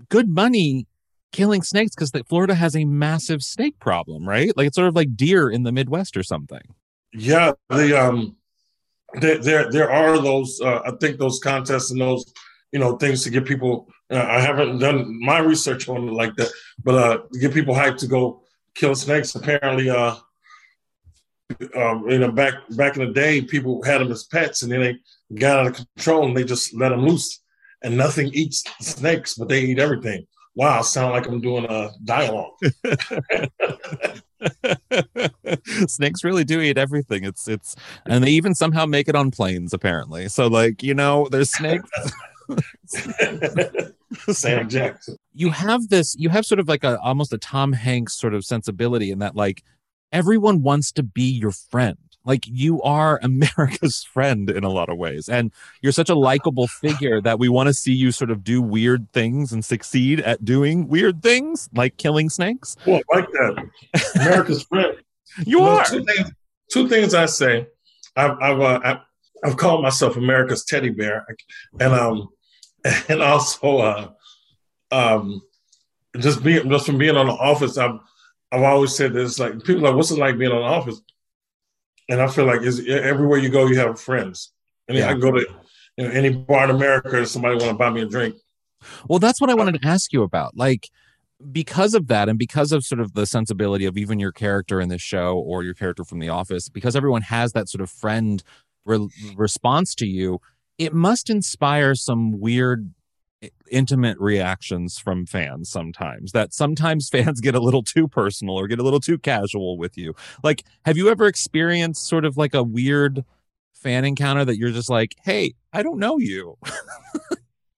good 0.09 0.27
money 0.27 0.87
killing 1.31 1.61
snakes 1.61 1.93
because 1.93 2.11
that 2.13 2.27
Florida 2.27 2.55
has 2.55 2.75
a 2.75 2.85
massive 2.85 3.43
snake 3.43 3.77
problem, 3.79 4.27
right? 4.27 4.55
Like 4.57 4.65
it's 4.65 4.75
sort 4.75 4.87
of 4.87 4.95
like 4.95 5.15
deer 5.15 5.49
in 5.49 5.61
the 5.61 5.71
Midwest 5.71 6.17
or 6.17 6.23
something. 6.23 6.61
Yeah, 7.13 7.51
the 7.69 7.99
um, 7.99 8.35
there 9.21 9.37
there 9.37 9.71
there 9.71 9.91
are 9.91 10.19
those. 10.19 10.59
Uh, 10.61 10.81
I 10.85 10.91
think 10.99 11.17
those 11.17 11.39
contests 11.39 11.91
and 11.91 12.01
those 12.01 12.31
you 12.71 12.79
know 12.79 12.97
things 12.97 13.23
to 13.23 13.29
get 13.29 13.45
people. 13.45 13.87
Uh, 14.11 14.25
I 14.27 14.39
haven't 14.41 14.79
done 14.79 15.19
my 15.21 15.39
research 15.39 15.87
on 15.89 16.07
it 16.07 16.13
like 16.13 16.35
that, 16.35 16.49
but 16.83 16.95
uh, 16.95 17.17
to 17.31 17.39
get 17.39 17.53
people 17.53 17.75
hyped 17.75 17.97
to 17.99 18.07
go 18.07 18.43
kill 18.75 18.95
snakes. 18.95 19.35
Apparently, 19.35 19.89
uh, 19.89 20.15
um, 21.75 22.09
you 22.09 22.19
know, 22.19 22.31
back 22.31 22.53
back 22.71 22.97
in 22.97 23.05
the 23.05 23.13
day, 23.13 23.41
people 23.41 23.83
had 23.83 24.01
them 24.01 24.11
as 24.11 24.23
pets, 24.23 24.63
and 24.63 24.71
then 24.71 24.81
they 24.81 25.35
got 25.35 25.59
out 25.59 25.67
of 25.67 25.87
control, 25.95 26.25
and 26.25 26.35
they 26.35 26.43
just 26.43 26.73
let 26.73 26.89
them 26.89 27.05
loose, 27.05 27.39
and 27.83 27.97
nothing 27.97 28.27
eats 28.33 28.63
snakes, 28.81 29.35
but 29.35 29.49
they 29.49 29.61
eat 29.61 29.79
everything. 29.79 30.25
Wow, 30.55 30.79
I 30.79 30.81
sound 30.81 31.13
like 31.13 31.27
I'm 31.27 31.41
doing 31.41 31.65
a 31.65 31.91
dialogue. 32.03 32.53
Snakes 35.87 36.23
really 36.23 36.43
do 36.43 36.61
eat 36.61 36.77
everything. 36.77 37.23
It's 37.23 37.47
it's 37.47 37.75
and 38.05 38.23
they 38.23 38.31
even 38.31 38.55
somehow 38.55 38.85
make 38.85 39.07
it 39.07 39.15
on 39.15 39.31
planes 39.31 39.73
apparently. 39.73 40.29
So 40.29 40.47
like, 40.47 40.83
you 40.83 40.93
know, 40.93 41.27
there's 41.31 41.51
snakes. 41.51 41.89
Sam 44.29 44.69
Jackson. 44.69 45.17
You 45.33 45.49
have 45.49 45.89
this 45.89 46.15
you 46.17 46.29
have 46.29 46.45
sort 46.45 46.59
of 46.59 46.67
like 46.67 46.83
a 46.83 46.99
almost 46.99 47.33
a 47.33 47.37
Tom 47.37 47.73
Hanks 47.73 48.13
sort 48.13 48.33
of 48.33 48.45
sensibility 48.45 49.11
in 49.11 49.19
that 49.19 49.35
like 49.35 49.63
everyone 50.11 50.61
wants 50.61 50.91
to 50.93 51.03
be 51.03 51.23
your 51.23 51.51
friend. 51.51 51.97
Like 52.25 52.45
you 52.47 52.81
are 52.81 53.19
America's 53.23 54.03
friend 54.03 54.49
in 54.49 54.63
a 54.63 54.69
lot 54.69 54.89
of 54.89 54.97
ways. 54.97 55.29
And 55.29 55.51
you're 55.81 55.91
such 55.91 56.09
a 56.09 56.15
likable 56.15 56.67
figure 56.67 57.21
that 57.21 57.39
we 57.39 57.49
want 57.49 57.67
to 57.67 57.73
see 57.73 57.93
you 57.93 58.11
sort 58.11 58.31
of 58.31 58.43
do 58.43 58.61
weird 58.61 59.11
things 59.11 59.51
and 59.51 59.63
succeed 59.63 60.19
at 60.21 60.43
doing 60.45 60.87
weird 60.87 61.21
things 61.21 61.69
like 61.73 61.97
killing 61.97 62.29
snakes. 62.29 62.75
Well, 62.85 63.01
like 63.13 63.29
that. 63.31 63.69
America's 64.15 64.63
friend. 64.69 64.97
You 65.45 65.61
Well, 65.61 65.77
are. 65.79 65.85
Two 65.85 66.03
things, 66.03 66.31
two 66.71 66.87
things 66.87 67.13
I 67.13 67.25
say. 67.25 67.67
I've 68.15 68.37
I've, 68.41 68.59
uh, 68.59 68.79
I've 68.83 68.97
I've 69.43 69.57
called 69.57 69.81
myself 69.81 70.15
America's 70.15 70.63
teddy 70.63 70.89
bear, 70.89 71.25
and 71.79 71.93
um 71.93 72.29
and 73.09 73.21
also 73.21 73.77
uh 73.79 74.09
um 74.91 75.41
just 76.19 76.43
being 76.43 76.69
just 76.69 76.85
from 76.85 76.97
being 76.97 77.15
on 77.17 77.27
the 77.27 77.33
office. 77.33 77.77
I've 77.77 77.99
I've 78.51 78.61
always 78.61 78.95
said 78.95 79.13
this 79.13 79.39
like 79.39 79.63
people 79.63 79.83
are 79.85 79.89
like 79.89 79.95
what's 79.95 80.11
it 80.11 80.19
like 80.19 80.37
being 80.37 80.51
on 80.51 80.59
the 80.61 80.67
office, 80.67 81.01
and 82.09 82.21
I 82.21 82.27
feel 82.27 82.45
like 82.45 82.61
everywhere 82.87 83.39
you 83.39 83.49
go 83.49 83.65
you 83.67 83.77
have 83.79 83.99
friends, 83.99 84.51
and 84.87 84.97
Yeah. 84.97 85.09
I 85.09 85.13
go 85.15 85.31
to 85.31 85.45
you 85.97 86.05
know 86.05 86.11
any 86.11 86.29
bar 86.31 86.65
in 86.65 86.69
America 86.71 87.17
and 87.17 87.27
somebody 87.27 87.55
want 87.55 87.67
to 87.69 87.73
buy 87.75 87.89
me 87.89 88.01
a 88.01 88.05
drink. 88.05 88.35
Well, 89.07 89.19
that's 89.19 89.39
what 89.39 89.49
I 89.49 89.53
wanted 89.53 89.81
to 89.81 89.87
ask 89.87 90.11
you 90.11 90.23
about. 90.23 90.57
Like, 90.57 90.89
because 91.51 91.93
of 91.93 92.07
that, 92.07 92.27
and 92.29 92.37
because 92.37 92.71
of 92.71 92.83
sort 92.83 92.99
of 92.99 93.13
the 93.13 93.25
sensibility 93.25 93.85
of 93.85 93.97
even 93.97 94.19
your 94.19 94.31
character 94.31 94.81
in 94.81 94.89
this 94.89 95.01
show 95.01 95.37
or 95.37 95.63
your 95.63 95.73
character 95.73 96.03
from 96.03 96.19
The 96.19 96.29
Office, 96.29 96.67
because 96.69 96.95
everyone 96.95 97.21
has 97.23 97.53
that 97.53 97.69
sort 97.69 97.81
of 97.81 97.89
friend 97.89 98.43
re- 98.85 99.07
response 99.35 99.95
to 99.95 100.05
you, 100.05 100.39
it 100.77 100.93
must 100.93 101.29
inspire 101.29 101.95
some 101.95 102.39
weird, 102.39 102.89
i- 102.89 103.02
intimate 103.71 104.17
reactions 104.19 104.97
from 104.97 105.25
fans 105.25 105.69
sometimes. 105.69 106.31
That 106.31 106.53
sometimes 106.53 107.09
fans 107.11 107.41
get 107.41 107.55
a 107.55 107.59
little 107.59 107.83
too 107.83 108.07
personal 108.07 108.55
or 108.55 108.67
get 108.67 108.79
a 108.79 108.83
little 108.83 108.99
too 108.99 109.17
casual 109.17 109.77
with 109.77 109.97
you. 109.97 110.15
Like, 110.43 110.63
have 110.85 110.97
you 110.97 111.09
ever 111.09 111.27
experienced 111.27 112.07
sort 112.07 112.25
of 112.25 112.37
like 112.37 112.53
a 112.53 112.63
weird 112.63 113.25
fan 113.73 114.05
encounter 114.05 114.45
that 114.45 114.57
you're 114.57 114.71
just 114.71 114.89
like, 114.89 115.15
hey, 115.23 115.53
I 115.71 115.83
don't 115.83 115.99
know 115.99 116.17
you? 116.17 116.57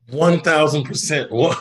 One 0.10 0.42
thousand 0.42 0.84
percent. 0.84 1.32
One 1.32 1.56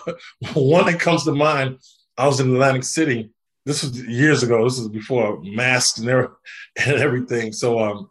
one 0.52 0.86
that 0.86 1.00
comes 1.00 1.24
to 1.24 1.32
mind. 1.32 1.78
I 2.16 2.26
was 2.26 2.40
in 2.40 2.52
Atlantic 2.52 2.84
City. 2.84 3.30
This 3.64 3.82
was 3.82 3.98
years 4.06 4.42
ago. 4.42 4.62
This 4.64 4.78
was 4.78 4.88
before 4.88 5.40
masks 5.42 5.98
and, 5.98 6.08
and 6.76 6.96
everything. 6.96 7.52
So 7.52 7.78
um, 7.80 8.10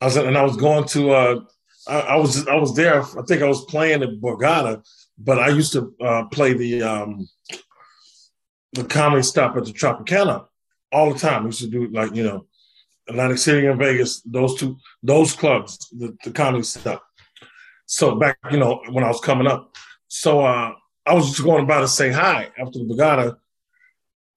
I 0.00 0.06
was 0.06 0.16
and 0.16 0.36
I 0.36 0.42
was 0.42 0.56
going 0.56 0.84
to. 0.88 1.10
Uh, 1.10 1.40
I, 1.86 2.00
I 2.00 2.16
was 2.16 2.46
I 2.48 2.54
was 2.54 2.74
there. 2.74 3.02
I 3.02 3.22
think 3.28 3.42
I 3.42 3.48
was 3.48 3.64
playing 3.66 4.02
at 4.02 4.08
Borgata, 4.20 4.82
but 5.18 5.38
I 5.38 5.48
used 5.48 5.72
to 5.72 5.94
uh, 6.00 6.24
play 6.26 6.52
the 6.52 6.82
um, 6.82 7.28
the 8.72 8.84
comedy 8.84 9.22
stop 9.22 9.56
at 9.56 9.64
the 9.64 9.72
Tropicana 9.72 10.46
all 10.92 11.12
the 11.12 11.18
time. 11.18 11.44
We 11.44 11.48
used 11.48 11.60
to 11.60 11.68
do 11.68 11.88
like 11.88 12.14
you 12.14 12.24
know 12.24 12.46
Atlantic 13.08 13.38
City 13.38 13.66
and 13.66 13.78
Vegas. 13.78 14.20
Those 14.22 14.56
two 14.56 14.76
those 15.02 15.32
clubs, 15.32 15.88
the, 15.90 16.16
the 16.24 16.30
comedy 16.30 16.64
stop. 16.64 17.02
So 17.86 18.16
back, 18.16 18.38
you 18.50 18.58
know, 18.58 18.82
when 18.90 19.04
I 19.04 19.08
was 19.08 19.20
coming 19.20 19.46
up, 19.46 19.76
so 20.08 20.40
uh, 20.40 20.72
I 21.06 21.14
was 21.14 21.30
just 21.30 21.44
going 21.44 21.66
by 21.66 21.80
to 21.80 21.88
say 21.88 22.10
hi 22.10 22.50
after 22.58 22.80
the 22.80 22.84
Borgata, 22.84 23.36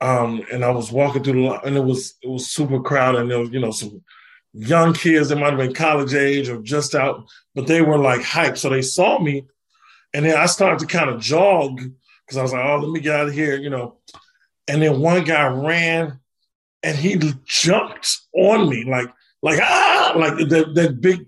um, 0.01 0.43
and 0.51 0.63
I 0.63 0.69
was 0.69 0.91
walking 0.91 1.23
through 1.23 1.41
the 1.41 1.61
and 1.61 1.75
it 1.75 1.83
was 1.83 2.15
it 2.21 2.29
was 2.29 2.49
super 2.49 2.79
crowded, 2.79 3.21
and 3.21 3.31
there 3.31 3.39
was 3.39 3.49
you 3.49 3.59
know 3.59 3.71
some 3.71 4.01
young 4.53 4.93
kids 4.93 5.29
that 5.29 5.37
might 5.37 5.51
have 5.51 5.57
been 5.57 5.73
college 5.73 6.13
age 6.13 6.49
or 6.49 6.61
just 6.61 6.95
out, 6.95 7.25
but 7.55 7.67
they 7.67 7.81
were 7.81 7.97
like 7.97 8.21
hyped, 8.21 8.57
so 8.57 8.69
they 8.69 8.81
saw 8.81 9.19
me, 9.19 9.45
and 10.13 10.25
then 10.25 10.37
I 10.37 10.45
started 10.47 10.79
to 10.79 10.85
kind 10.97 11.09
of 11.09 11.21
jog 11.21 11.77
because 12.25 12.37
I 12.37 12.41
was 12.41 12.53
like, 12.53 12.65
oh, 12.65 12.77
let 12.79 12.91
me 12.91 12.99
get 12.99 13.15
out 13.15 13.27
of 13.27 13.33
here, 13.33 13.57
you 13.57 13.69
know, 13.69 13.97
and 14.67 14.81
then 14.81 14.99
one 14.99 15.23
guy 15.23 15.47
ran, 15.47 16.19
and 16.83 16.97
he 16.97 17.19
jumped 17.45 18.19
on 18.33 18.69
me 18.69 18.85
like 18.85 19.07
like 19.41 19.59
ah 19.61 20.13
like 20.15 20.49
that 20.49 20.73
that 20.75 21.01
big 21.01 21.25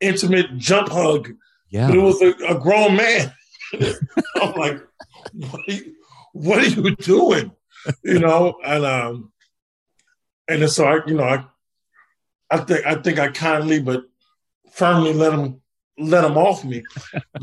intimate 0.00 0.56
jump 0.58 0.88
hug 0.88 1.32
Yeah. 1.70 1.86
but 1.88 1.96
it 1.96 2.00
was 2.00 2.20
a, 2.22 2.34
a 2.48 2.58
grown 2.60 2.96
man. 2.96 3.32
I'm 4.40 4.52
like, 4.54 4.82
what 5.32 5.60
are, 5.68 5.72
you, 5.72 5.94
what 6.32 6.58
are 6.58 6.66
you 6.66 6.94
doing? 6.96 7.50
You 8.02 8.18
know, 8.20 8.56
and 8.64 8.84
um, 8.84 9.32
and 10.48 10.68
so 10.70 10.84
I, 10.84 11.00
you 11.06 11.14
know, 11.14 11.24
I, 11.24 11.44
I 12.50 12.58
think 12.58 12.86
I 12.86 12.94
think 12.96 13.18
I 13.18 13.28
kindly 13.28 13.80
but 13.80 14.04
firmly 14.72 15.12
let 15.12 15.32
him 15.32 15.60
let 15.98 16.24
him 16.24 16.36
off 16.36 16.64
me, 16.64 16.82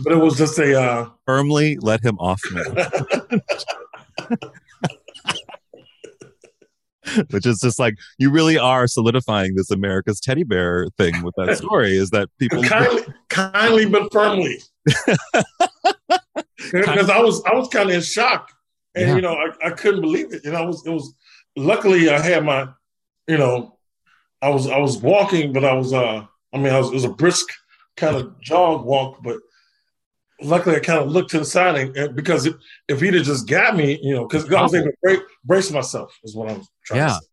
but 0.03 0.11
it 0.13 0.17
was 0.17 0.37
just 0.37 0.57
a 0.59 0.79
uh, 0.79 1.09
Firmly 1.25 1.77
let 1.81 2.03
him 2.03 2.17
off 2.19 2.41
me. 2.51 2.61
Which 7.31 7.45
is 7.47 7.59
just 7.59 7.79
like 7.79 7.95
you 8.19 8.29
really 8.29 8.57
are 8.57 8.87
solidifying 8.87 9.55
this 9.55 9.71
America's 9.71 10.19
teddy 10.19 10.43
bear 10.43 10.87
thing 10.97 11.23
with 11.23 11.33
that 11.35 11.57
story. 11.57 11.97
Is 11.97 12.11
that 12.11 12.29
people 12.39 12.61
kindly, 12.63 13.03
kindly 13.29 13.85
but 13.85 14.11
firmly. 14.11 14.59
Because 16.71 17.09
I 17.09 17.19
was 17.19 17.43
I 17.43 17.55
was 17.55 17.67
kind 17.69 17.89
of 17.89 17.95
in 17.95 18.01
shock, 18.01 18.49
and 18.95 19.07
Yeah. 19.09 19.15
you 19.15 19.21
know 19.21 19.33
I, 19.33 19.67
I 19.67 19.69
couldn't 19.71 20.01
believe 20.01 20.31
it. 20.31 20.45
And 20.45 20.55
I 20.55 20.61
was 20.63 20.85
it 20.85 20.91
was 20.91 21.13
luckily 21.57 22.07
I 22.09 22.19
had 22.19 22.45
my, 22.45 22.67
you 23.27 23.37
know, 23.37 23.77
I 24.41 24.49
was 24.49 24.67
I 24.67 24.77
was 24.77 24.97
walking, 24.99 25.53
but 25.53 25.65
I 25.65 25.73
was 25.73 25.91
uh 25.91 26.23
I 26.53 26.57
mean 26.57 26.71
I 26.71 26.77
was 26.79 26.89
it 26.89 26.93
was 26.93 27.03
a 27.03 27.09
brisk 27.09 27.49
kind 28.01 28.15
of 28.17 28.39
jog 28.41 28.83
walk, 28.83 29.21
but 29.23 29.37
luckily 30.41 30.75
I 30.75 30.79
kind 30.79 30.99
of 30.99 31.11
looked 31.11 31.31
to 31.31 31.39
the 31.39 31.45
side 31.45 31.75
and, 31.75 31.95
and 31.95 32.15
because 32.15 32.45
if, 32.45 32.55
if 32.87 32.99
he'd 32.99 33.13
have 33.13 33.25
just 33.25 33.47
got 33.47 33.75
me, 33.75 33.99
you 34.01 34.15
know, 34.15 34.27
because 34.27 34.51
I 34.51 34.61
was 34.61 34.73
able 34.73 34.87
to 34.87 34.93
break, 35.03 35.19
brace 35.45 35.71
myself 35.71 36.17
is 36.23 36.35
what 36.35 36.49
I 36.49 36.53
was 36.53 36.67
trying 36.85 36.99
yeah. 36.99 37.07
to 37.07 37.13
say. 37.13 37.27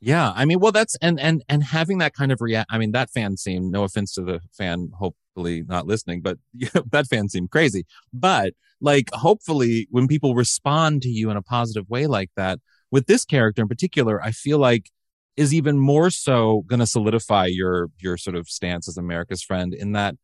yeah. 0.00 0.32
I 0.34 0.44
mean 0.46 0.60
well 0.60 0.72
that's 0.72 0.96
and 0.96 1.20
and 1.20 1.44
and 1.48 1.62
having 1.62 1.98
that 1.98 2.14
kind 2.14 2.32
of 2.32 2.40
react 2.40 2.70
i 2.72 2.78
mean 2.78 2.92
that 2.92 3.10
fan 3.10 3.36
seemed 3.36 3.70
no 3.70 3.84
offense 3.84 4.14
to 4.14 4.22
the 4.22 4.40
fan 4.56 4.90
hopefully 4.98 5.62
not 5.68 5.86
listening 5.86 6.22
but 6.22 6.38
that 6.90 7.06
fan 7.06 7.28
seemed 7.28 7.50
crazy. 7.50 7.84
But 8.12 8.54
like 8.80 9.10
hopefully 9.12 9.86
when 9.90 10.08
people 10.08 10.34
respond 10.34 11.02
to 11.02 11.08
you 11.08 11.30
in 11.30 11.36
a 11.36 11.42
positive 11.42 11.88
way 11.90 12.06
like 12.06 12.30
that 12.36 12.58
with 12.90 13.06
this 13.06 13.24
character 13.24 13.62
in 13.62 13.68
particular 13.68 14.22
i 14.22 14.30
feel 14.30 14.58
like 14.58 14.90
is 15.36 15.52
even 15.52 15.78
more 15.78 16.10
so 16.10 16.64
going 16.66 16.80
to 16.80 16.86
solidify 16.86 17.46
your 17.46 17.88
your 17.98 18.16
sort 18.16 18.36
of 18.36 18.48
stance 18.48 18.88
as 18.88 18.96
america's 18.96 19.42
friend 19.42 19.74
in 19.74 19.92
that 19.92 20.14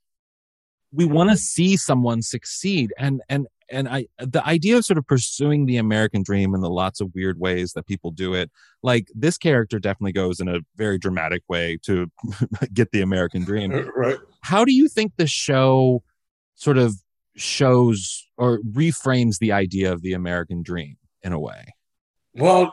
we 0.93 1.05
want 1.05 1.31
to 1.31 1.37
see 1.37 1.77
someone 1.77 2.23
succeed. 2.23 2.93
And 2.99 3.23
and 3.29 3.47
and 3.73 3.89
i 3.89 4.07
the 4.19 4.45
idea 4.47 4.77
of 4.77 4.85
sort 4.85 4.99
of 4.99 5.07
pursuing 5.07 5.67
the 5.67 5.77
american 5.77 6.25
dream 6.25 6.57
in 6.57 6.61
the 6.61 6.69
lots 6.69 7.01
of 7.01 7.15
weird 7.15 7.39
ways 7.39 7.73
that 7.73 7.87
people 7.87 8.11
do 8.11 8.35
it 8.35 8.51
like 8.83 9.07
this 9.15 9.39
character 9.39 9.79
definitely 9.79 10.11
goes 10.11 10.41
in 10.41 10.49
a 10.49 10.59
very 10.75 10.99
dramatic 10.99 11.45
way 11.49 11.79
to 11.83 12.11
get 12.75 12.91
the 12.91 13.01
american 13.01 13.45
dream. 13.45 13.73
Uh, 13.73 13.85
right. 13.95 14.19
how 14.43 14.65
do 14.65 14.73
you 14.73 14.89
think 14.89 15.13
the 15.17 15.27
show 15.27 16.03
sort 16.57 16.79
of 16.79 16.97
shows 17.37 18.27
or 18.37 18.59
reframes 18.73 19.39
the 19.39 19.53
idea 19.53 19.93
of 19.93 20.03
the 20.03 20.15
american 20.15 20.63
dream 20.63 20.97
in 21.23 21.33
a 21.33 21.39
way? 21.39 21.73
Well, 22.35 22.73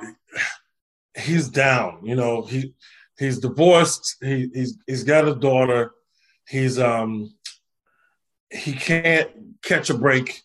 he's 1.18 1.50
down. 1.50 2.00
You 2.04 2.16
know, 2.16 2.44
he 2.44 2.74
he's 3.18 3.40
divorced. 3.40 4.18
He 4.22 4.50
he's 4.54 4.78
he's 4.86 5.04
got 5.04 5.28
a 5.28 5.36
daughter. 5.36 5.92
He's 6.48 6.80
um 6.80 7.34
he 8.50 8.74
can't 8.74 9.30
catch 9.64 9.90
a 9.90 9.98
break 9.98 10.42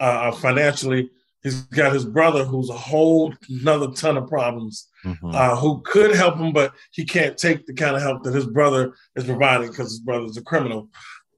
uh, 0.00 0.32
financially. 0.32 1.10
He's 1.42 1.62
got 1.62 1.92
his 1.92 2.04
brother 2.04 2.44
who's 2.44 2.70
a 2.70 2.74
whole 2.74 3.34
another 3.48 3.90
ton 3.92 4.16
of 4.16 4.28
problems. 4.28 4.88
Uh, 5.22 5.56
who 5.56 5.82
could 5.82 6.14
help 6.14 6.36
him, 6.36 6.52
but 6.52 6.72
he 6.90 7.04
can't 7.04 7.36
take 7.36 7.66
the 7.66 7.74
kind 7.74 7.94
of 7.94 8.02
help 8.02 8.22
that 8.22 8.34
his 8.34 8.46
brother 8.46 8.94
is 9.16 9.24
providing 9.24 9.68
because 9.68 9.90
his 9.90 10.00
brother's 10.00 10.38
a 10.38 10.42
criminal. 10.42 10.88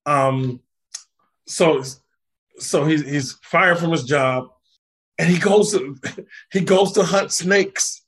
Um, 0.07 0.61
so, 1.49 1.83
so 2.59 2.85
he's 2.85 3.05
he's 3.05 3.33
fired 3.43 3.79
from 3.79 3.91
his 3.91 4.05
job, 4.05 4.49
and 5.19 5.29
he 5.29 5.39
goes 5.39 5.73
to 5.73 5.97
he 6.53 6.61
goes 6.61 6.93
to 6.93 7.03
hunt 7.03 7.33
snakes 7.33 8.06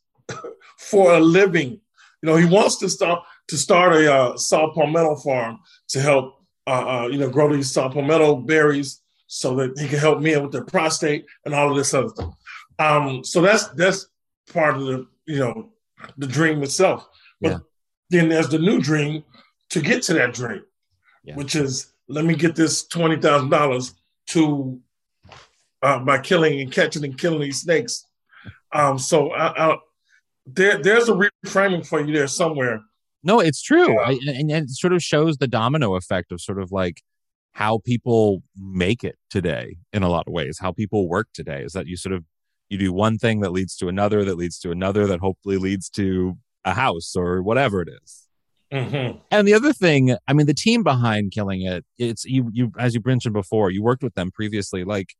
for 0.78 1.14
a 1.14 1.20
living. 1.20 1.80
You 2.22 2.26
know, 2.30 2.36
he 2.36 2.46
wants 2.46 2.76
to 2.76 2.88
start 2.88 3.22
to 3.48 3.56
start 3.56 3.92
a 3.94 4.12
uh, 4.12 4.36
saw 4.36 4.72
palmetto 4.72 5.16
farm 5.16 5.60
to 5.88 6.00
help 6.00 6.44
uh, 6.66 7.02
uh, 7.04 7.06
you 7.08 7.18
know 7.18 7.30
grow 7.30 7.54
these 7.54 7.70
saw 7.70 7.88
palmetto 7.88 8.36
berries 8.36 9.02
so 9.26 9.54
that 9.56 9.78
he 9.78 9.88
can 9.88 9.98
help 9.98 10.20
men 10.20 10.42
with 10.42 10.52
their 10.52 10.64
prostate 10.64 11.26
and 11.44 11.54
all 11.54 11.70
of 11.70 11.76
this 11.76 11.92
other 11.94 12.08
stuff. 12.08 12.34
Um, 12.78 13.24
so 13.24 13.40
that's 13.40 13.68
that's 13.68 14.06
part 14.52 14.76
of 14.76 14.82
the 14.82 15.06
you 15.26 15.38
know 15.38 15.70
the 16.16 16.26
dream 16.26 16.62
itself. 16.62 17.06
But 17.40 17.50
Yeah. 17.52 17.58
then 18.10 18.28
there's 18.28 18.48
the 18.48 18.58
new 18.58 18.80
dream 18.80 19.24
to 19.70 19.80
get 19.80 20.02
to 20.04 20.14
that 20.14 20.32
dream, 20.34 20.64
which 21.36 21.54
is 21.54 21.92
let 22.08 22.24
me 22.24 22.34
get 22.34 22.56
this 22.56 22.84
twenty 22.86 23.16
thousand 23.16 23.50
dollars 23.50 23.94
to 24.28 24.80
uh, 25.82 25.98
by 26.00 26.18
killing 26.18 26.60
and 26.60 26.72
catching 26.72 27.04
and 27.04 27.18
killing 27.18 27.40
these 27.40 27.60
snakes. 27.60 28.04
Um, 28.72 28.98
so 28.98 29.30
I, 29.32 29.72
I, 29.72 29.78
there, 30.54 30.82
there's 30.82 31.08
a 31.08 31.12
reframing 31.12 31.86
for 31.86 32.00
you 32.00 32.12
there 32.12 32.26
somewhere. 32.26 32.80
No, 33.22 33.40
it's 33.40 33.62
true, 33.62 33.98
I, 33.98 34.12
and, 34.26 34.50
and 34.50 34.64
it 34.64 34.70
sort 34.70 34.92
of 34.92 35.02
shows 35.02 35.38
the 35.38 35.48
domino 35.48 35.94
effect 35.96 36.30
of 36.30 36.40
sort 36.40 36.60
of 36.60 36.70
like 36.70 37.02
how 37.52 37.78
people 37.78 38.42
make 38.56 39.02
it 39.02 39.16
today 39.30 39.78
in 39.92 40.02
a 40.02 40.08
lot 40.08 40.28
of 40.28 40.32
ways. 40.32 40.58
How 40.60 40.72
people 40.72 41.08
work 41.08 41.28
today 41.34 41.62
is 41.62 41.72
that 41.72 41.86
you 41.86 41.96
sort 41.96 42.14
of 42.14 42.24
you 42.68 42.78
do 42.78 42.92
one 42.92 43.18
thing 43.18 43.40
that 43.40 43.50
leads 43.50 43.76
to 43.78 43.88
another, 43.88 44.24
that 44.24 44.36
leads 44.36 44.58
to 44.60 44.70
another, 44.70 45.06
that 45.06 45.20
hopefully 45.20 45.56
leads 45.56 45.88
to 45.90 46.38
a 46.64 46.74
house 46.74 47.16
or 47.16 47.42
whatever 47.42 47.82
it 47.82 47.88
is. 48.02 48.28
Mm-hmm. 48.72 49.18
And 49.30 49.48
the 49.48 49.54
other 49.54 49.72
thing, 49.72 50.14
I 50.26 50.32
mean, 50.34 50.46
the 50.46 50.54
team 50.54 50.82
behind 50.82 51.32
Killing 51.32 51.62
It, 51.62 51.84
it's 51.98 52.24
you. 52.24 52.50
You 52.52 52.70
as 52.78 52.94
you 52.94 53.00
mentioned 53.04 53.32
before, 53.32 53.70
you 53.70 53.82
worked 53.82 54.02
with 54.02 54.14
them 54.14 54.30
previously. 54.30 54.84
Like 54.84 55.14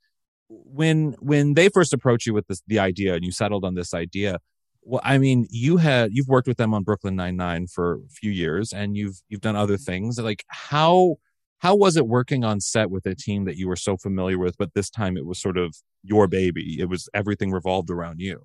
when 0.49 1.17
when 1.19 1.55
they 1.55 1.69
first 1.69 1.93
approached 1.93 2.27
you 2.27 2.35
with 2.35 2.47
this 2.47 2.63
the 2.67 2.79
idea, 2.79 3.15
and 3.15 3.25
you 3.25 3.33
settled 3.33 3.65
on 3.65 3.75
this 3.75 3.95
idea. 3.95 4.39
Well, 4.83 5.01
I 5.05 5.19
mean, 5.19 5.47
you 5.51 5.77
had 5.77 6.11
you've 6.13 6.29
worked 6.29 6.49
with 6.49 6.57
them 6.57 6.73
on 6.73 6.83
Brooklyn 6.83 7.17
Nine 7.17 7.37
Nine 7.37 7.67
for 7.67 7.95
a 7.95 8.09
few 8.11 8.31
years, 8.31 8.73
and 8.73 8.97
you've 8.97 9.21
you've 9.29 9.41
done 9.41 9.57
other 9.57 9.77
things. 9.77 10.19
Like 10.19 10.45
how 10.49 11.17
how 11.59 11.75
was 11.75 11.97
it 11.97 12.07
working 12.07 12.45
on 12.45 12.61
set 12.61 12.91
with 12.91 13.05
a 13.07 13.15
team 13.15 13.45
that 13.45 13.57
you 13.57 13.69
were 13.69 13.77
so 13.77 13.97
familiar 13.97 14.39
with, 14.39 14.57
but 14.57 14.75
this 14.75 14.91
time 14.91 15.17
it 15.17 15.27
was 15.27 15.41
sort 15.41 15.59
of 15.59 15.75
your 16.03 16.27
baby? 16.27 16.81
It 16.81 16.89
was 16.89 17.09
everything 17.13 17.51
revolved 17.51 17.91
around 17.91 18.21
you. 18.21 18.41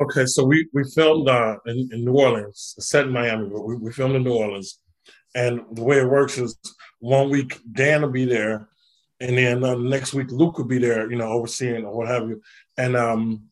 Okay, 0.00 0.24
so 0.26 0.44
we 0.44 0.68
we 0.72 0.84
filmed 0.84 1.28
uh, 1.28 1.56
in, 1.66 1.88
in 1.92 2.04
New 2.04 2.14
Orleans, 2.14 2.74
set 2.78 3.06
in 3.06 3.12
Miami, 3.12 3.48
but 3.48 3.62
we, 3.62 3.76
we 3.76 3.92
filmed 3.92 4.16
in 4.16 4.24
New 4.24 4.34
Orleans. 4.34 4.78
And 5.34 5.60
the 5.72 5.84
way 5.84 5.98
it 5.98 6.08
works 6.08 6.38
is 6.38 6.56
one 6.98 7.28
week 7.28 7.60
Dan 7.72 8.02
will 8.02 8.10
be 8.10 8.24
there, 8.24 8.68
and 9.20 9.36
then 9.36 9.64
uh, 9.64 9.74
next 9.74 10.14
week 10.14 10.30
Luke 10.30 10.56
will 10.56 10.64
be 10.64 10.78
there, 10.78 11.10
you 11.10 11.16
know, 11.16 11.28
overseeing 11.28 11.84
or 11.84 11.94
what 11.94 12.08
have 12.08 12.28
you. 12.28 12.40
And 12.78 12.96
um, 12.96 13.42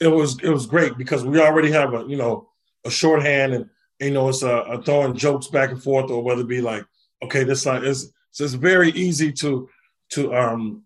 it 0.00 0.08
was 0.08 0.38
it 0.42 0.50
was 0.50 0.66
great 0.66 0.96
because 0.98 1.24
we 1.24 1.40
already 1.40 1.70
have 1.70 1.94
a 1.94 2.04
you 2.06 2.16
know 2.16 2.48
a 2.84 2.90
shorthand, 2.90 3.54
and 3.54 3.70
you 4.00 4.10
know 4.10 4.28
it's 4.28 4.42
a, 4.42 4.56
a 4.56 4.82
throwing 4.82 5.14
jokes 5.14 5.48
back 5.48 5.70
and 5.70 5.82
forth, 5.82 6.10
or 6.10 6.22
whether 6.22 6.42
it 6.42 6.48
be 6.48 6.60
like, 6.60 6.84
okay, 7.22 7.44
this 7.44 7.66
line 7.66 7.84
is 7.84 8.12
so 8.30 8.44
it's 8.44 8.54
very 8.54 8.90
easy 8.90 9.32
to 9.32 9.68
to 10.10 10.34
um 10.34 10.84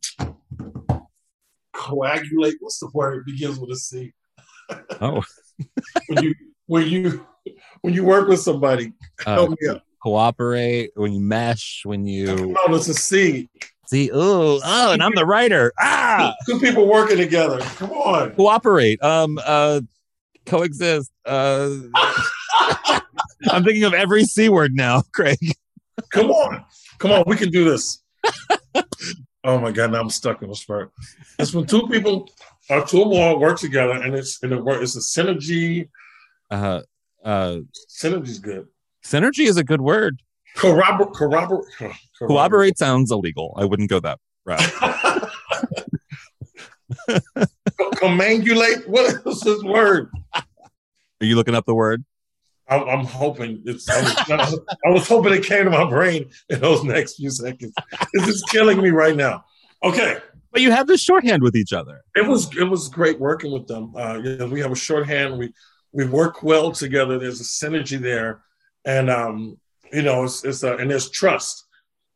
coagulate. 1.73 2.57
What's 2.61 2.79
the 2.79 2.91
word? 2.93 3.19
It 3.19 3.27
begins 3.27 3.59
with 3.59 3.71
a 3.71 3.77
C. 3.77 4.13
Oh, 5.01 5.23
when 6.07 6.23
you 6.23 6.35
when 6.67 6.87
you 6.87 7.27
when 7.81 7.95
you 7.95 8.05
work 8.05 8.29
with 8.29 8.41
somebody, 8.41 8.93
uh, 9.27 9.35
help 9.35 9.51
me 9.51 9.69
out. 9.69 9.83
cooperate 10.03 10.93
when 10.95 11.13
you 11.13 11.21
mesh 11.21 11.83
when 11.85 12.07
you 12.07 12.55
No, 12.67 12.75
it's 12.77 12.89
a 12.89 12.95
C. 12.95 13.49
see. 13.91 14.11
Oh, 14.13 14.61
oh, 14.65 14.93
and 14.93 15.03
I'm 15.03 15.15
the 15.15 15.27
writer. 15.27 15.73
Ah, 15.81 16.35
Two 16.47 16.59
people 16.61 16.87
working 16.87 17.17
together. 17.19 17.59
Come 17.61 17.91
on. 17.93 18.35
cooperate. 18.35 19.03
Um, 19.03 19.39
uh, 19.45 19.81
coexist. 20.47 21.11
Uh, 21.27 21.71
I'm 23.51 23.65
thinking 23.65 23.85
of 23.85 23.95
every 23.95 24.25
c 24.25 24.49
word 24.49 24.73
now, 24.75 25.03
Craig. 25.13 25.39
Come 26.11 26.31
on. 26.31 26.65
Come 26.99 27.11
on. 27.13 27.25
We 27.27 27.37
can 27.37 27.51
do 27.51 27.65
this. 27.65 28.03
oh 29.45 29.59
my 29.59 29.73
God. 29.73 29.93
Now 29.93 30.01
I'm 30.01 30.11
stuck 30.11 30.43
in 30.43 30.51
a 30.51 30.55
spurt. 30.55 30.93
It's 31.39 31.53
when 31.53 31.67
two 31.67 31.87
people 31.89 32.31
or 32.69 32.85
two 32.87 33.01
or 33.03 33.07
more 33.07 33.39
work 33.39 33.59
together 33.59 33.93
and 33.93 34.15
it's 34.15 34.43
and 34.43 34.53
it 34.53 34.63
work, 34.65 34.83
it's 34.83 34.97
a 34.97 35.01
synergy. 35.01 35.89
Uh, 36.51 36.81
uh, 37.25 37.59
Synergy's 37.89 38.39
good. 38.39 38.67
synergy 39.05 39.47
is 39.47 39.57
a 39.57 39.65
good 39.65 39.81
word. 39.81 40.21
Corroborate. 40.57 41.15
Corroborate. 42.19 42.79
Sounds 42.79 43.11
illegal. 43.11 43.55
I 43.57 43.65
wouldn't 43.65 43.91
go 43.91 44.01
that 44.01 44.19
route. 44.45 44.61
Commangulate. 47.97 48.87
What 48.89 49.27
is 49.27 49.41
this 49.41 49.63
word? 49.63 50.11
Are 50.35 51.27
you 51.27 51.37
looking 51.37 51.55
up 51.55 51.67
the 51.67 51.75
word? 51.75 52.05
I'm, 52.69 52.89
I'm 52.89 53.05
hoping 53.05 53.63
it's. 53.65 53.89
I 53.89 54.01
was, 54.03 54.61
I 54.87 54.91
was 54.91 55.09
hoping 55.09 55.33
it 55.35 55.45
came 55.45 55.65
to 55.65 55.71
my 55.71 55.89
brain 55.89 56.31
in 56.49 56.61
those 56.61 56.85
next 56.85 57.17
few 57.17 57.31
seconds. 57.31 57.73
This 58.15 58.29
is 58.29 58.43
killing 58.51 58.81
me 58.81 58.91
right 58.91 59.17
now. 59.17 59.45
Okay, 59.83 60.19
But 60.53 60.61
you 60.61 60.71
have 60.71 60.87
this 60.87 61.03
shorthand 61.03 61.43
with 61.43 61.57
each 61.57 61.73
other. 61.73 62.03
it 62.15 62.27
was 62.27 62.55
it 62.57 62.65
was 62.65 62.89
great 62.89 63.19
working 63.19 63.53
with 63.53 63.67
them. 63.67 63.93
Uh, 63.97 64.19
you 64.23 64.37
know, 64.37 64.47
we 64.47 64.61
have 64.61 64.73
a 64.73 64.77
shorthand. 64.77 65.39
We 65.39 65.53
we 65.93 66.07
work 66.07 66.43
well 66.43 66.71
together. 66.71 67.19
There's 67.19 67.41
a 67.41 67.45
synergy 67.45 67.99
there, 67.99 68.43
and 68.85 69.11
um, 69.11 69.59
you 69.93 70.03
know, 70.03 70.25
it's 70.25 70.45
it's 70.45 70.63
a, 70.63 70.77
and 70.77 70.91
there's 70.91 71.11
trust. 71.11 71.67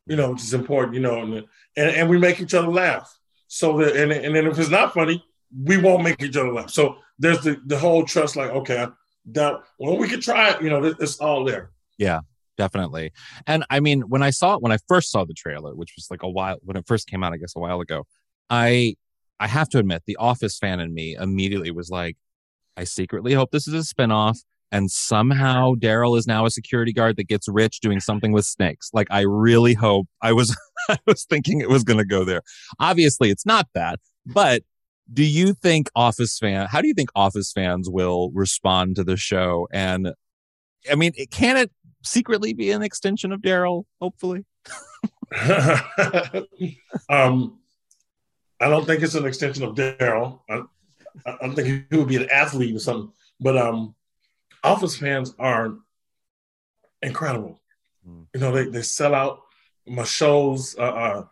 You 0.07 0.17
know, 0.17 0.33
which 0.33 0.43
is 0.43 0.55
important. 0.55 0.95
You 0.95 1.01
know, 1.01 1.23
and 1.23 1.35
and, 1.77 1.91
and 1.91 2.09
we 2.09 2.19
make 2.19 2.41
each 2.41 2.55
other 2.55 2.69
laugh. 2.69 3.11
So 3.49 3.79
that 3.79 3.97
and 3.97 4.13
and 4.13 4.35
then 4.35 4.47
if 4.47 4.59
it's 4.59 4.71
not 4.71 4.95
funny, 4.95 5.25
we 5.63 5.77
won't 5.79 6.03
make 6.03 6.23
each 6.23 6.37
other 6.37 6.53
laugh. 6.53 6.71
So 6.71 6.97
there's 7.19 7.41
the 7.43 7.61
the 7.67 7.79
whole 7.79 8.05
trust. 8.05 8.37
Like 8.37 8.51
okay, 8.51 8.87
that 9.33 9.61
well 9.79 9.97
we 9.97 10.09
could 10.09 10.23
try 10.23 10.51
it. 10.51 10.63
You 10.63 10.71
know, 10.71 10.85
it's 10.85 11.21
all 11.21 11.45
there. 11.45 11.71
Yeah, 11.99 12.21
definitely. 12.59 13.13
And 13.47 13.65
I 13.71 13.81
mean, 13.81 14.03
when 14.03 14.23
I 14.23 14.31
saw 14.31 14.55
it, 14.55 14.63
when 14.63 14.73
I 14.73 14.79
first 14.89 15.11
saw 15.11 15.25
the 15.25 15.35
trailer, 15.35 15.75
which 15.75 15.93
was 15.97 16.09
like 16.11 16.23
a 16.23 16.29
while 16.29 16.59
when 16.63 16.77
it 16.77 16.87
first 16.87 17.07
came 17.07 17.23
out, 17.23 17.33
I 17.33 17.37
guess 17.39 17.55
a 17.57 17.61
while 17.61 17.81
ago, 17.81 18.07
I 18.51 18.97
I 19.41 19.47
have 19.49 19.69
to 19.71 19.79
admit, 19.79 20.03
the 20.07 20.17
Office 20.17 20.59
fan 20.59 20.81
in 20.81 20.95
me 20.95 21.15
immediately 21.15 21.71
was 21.71 21.91
like, 21.91 22.17
I 22.77 22.85
secretly 22.85 23.35
hope 23.35 23.51
this 23.51 23.69
is 23.69 23.75
a 23.75 23.95
spinoff. 23.95 24.39
And 24.73 24.91
somehow 24.91 25.75
Daryl 25.75 26.19
is 26.19 26.27
now 26.27 26.47
a 26.47 26.51
security 26.51 26.93
guard 26.93 27.17
that 27.17 27.29
gets 27.29 27.49
rich 27.49 27.81
doing 27.81 28.01
something 28.01 28.33
with 28.33 28.45
snakes. 28.45 28.91
Like 28.93 29.07
I 29.11 29.21
really 29.21 29.75
hope 29.75 30.09
I 30.21 30.33
was 30.33 30.57
I 30.89 30.99
was 31.07 31.25
thinking 31.25 31.61
it 31.61 31.69
was 31.69 31.85
gonna 31.85 32.05
go 32.05 32.25
there. 32.25 32.43
Obviously 32.81 33.31
it's 33.31 33.47
not 33.47 33.69
that, 33.75 34.01
but 34.27 34.63
do 35.13 35.23
you 35.23 35.53
think 35.53 35.91
Office 35.95 36.39
fan 36.39 36.67
how 36.67 36.81
do 36.81 36.89
you 36.89 36.95
think 36.95 37.11
Office 37.15 37.53
fans 37.53 37.89
will 37.89 38.31
respond 38.33 38.97
to 38.97 39.05
the 39.05 39.17
show? 39.17 39.69
And 39.73 40.13
I 40.91 40.97
mean, 40.97 41.13
can 41.31 41.57
it 41.57 41.71
secretly 42.03 42.53
be 42.53 42.71
an 42.71 42.83
extension 42.83 43.33
of 43.33 43.41
Daryl, 43.41 43.85
hopefully? 44.01 44.45
um, 47.09 47.59
I 48.61 48.69
don't 48.69 48.87
think 48.87 49.03
it's 49.03 49.15
an 49.15 49.27
extension 49.27 49.65
of 49.65 49.75
Daryl. 49.75 50.41
I, 50.49 50.63
I 51.27 51.37
I 51.43 51.49
think 51.51 51.87
he 51.91 51.97
would 51.97 52.09
be 52.09 52.17
an 52.17 52.31
athlete 52.31 52.75
or 52.75 52.79
something. 52.79 53.13
But 53.41 53.57
um, 53.57 53.95
Office 54.65 54.97
fans 54.97 55.35
are 55.39 55.75
incredible. 57.03 57.61
You 58.35 58.41
know, 58.41 58.53
they, 58.53 58.65
they 58.69 58.83
sell 58.83 59.15
out 59.15 59.43
my 59.87 60.05
shows. 60.05 60.77
Uh, 60.79 60.83
uh, 60.83 61.25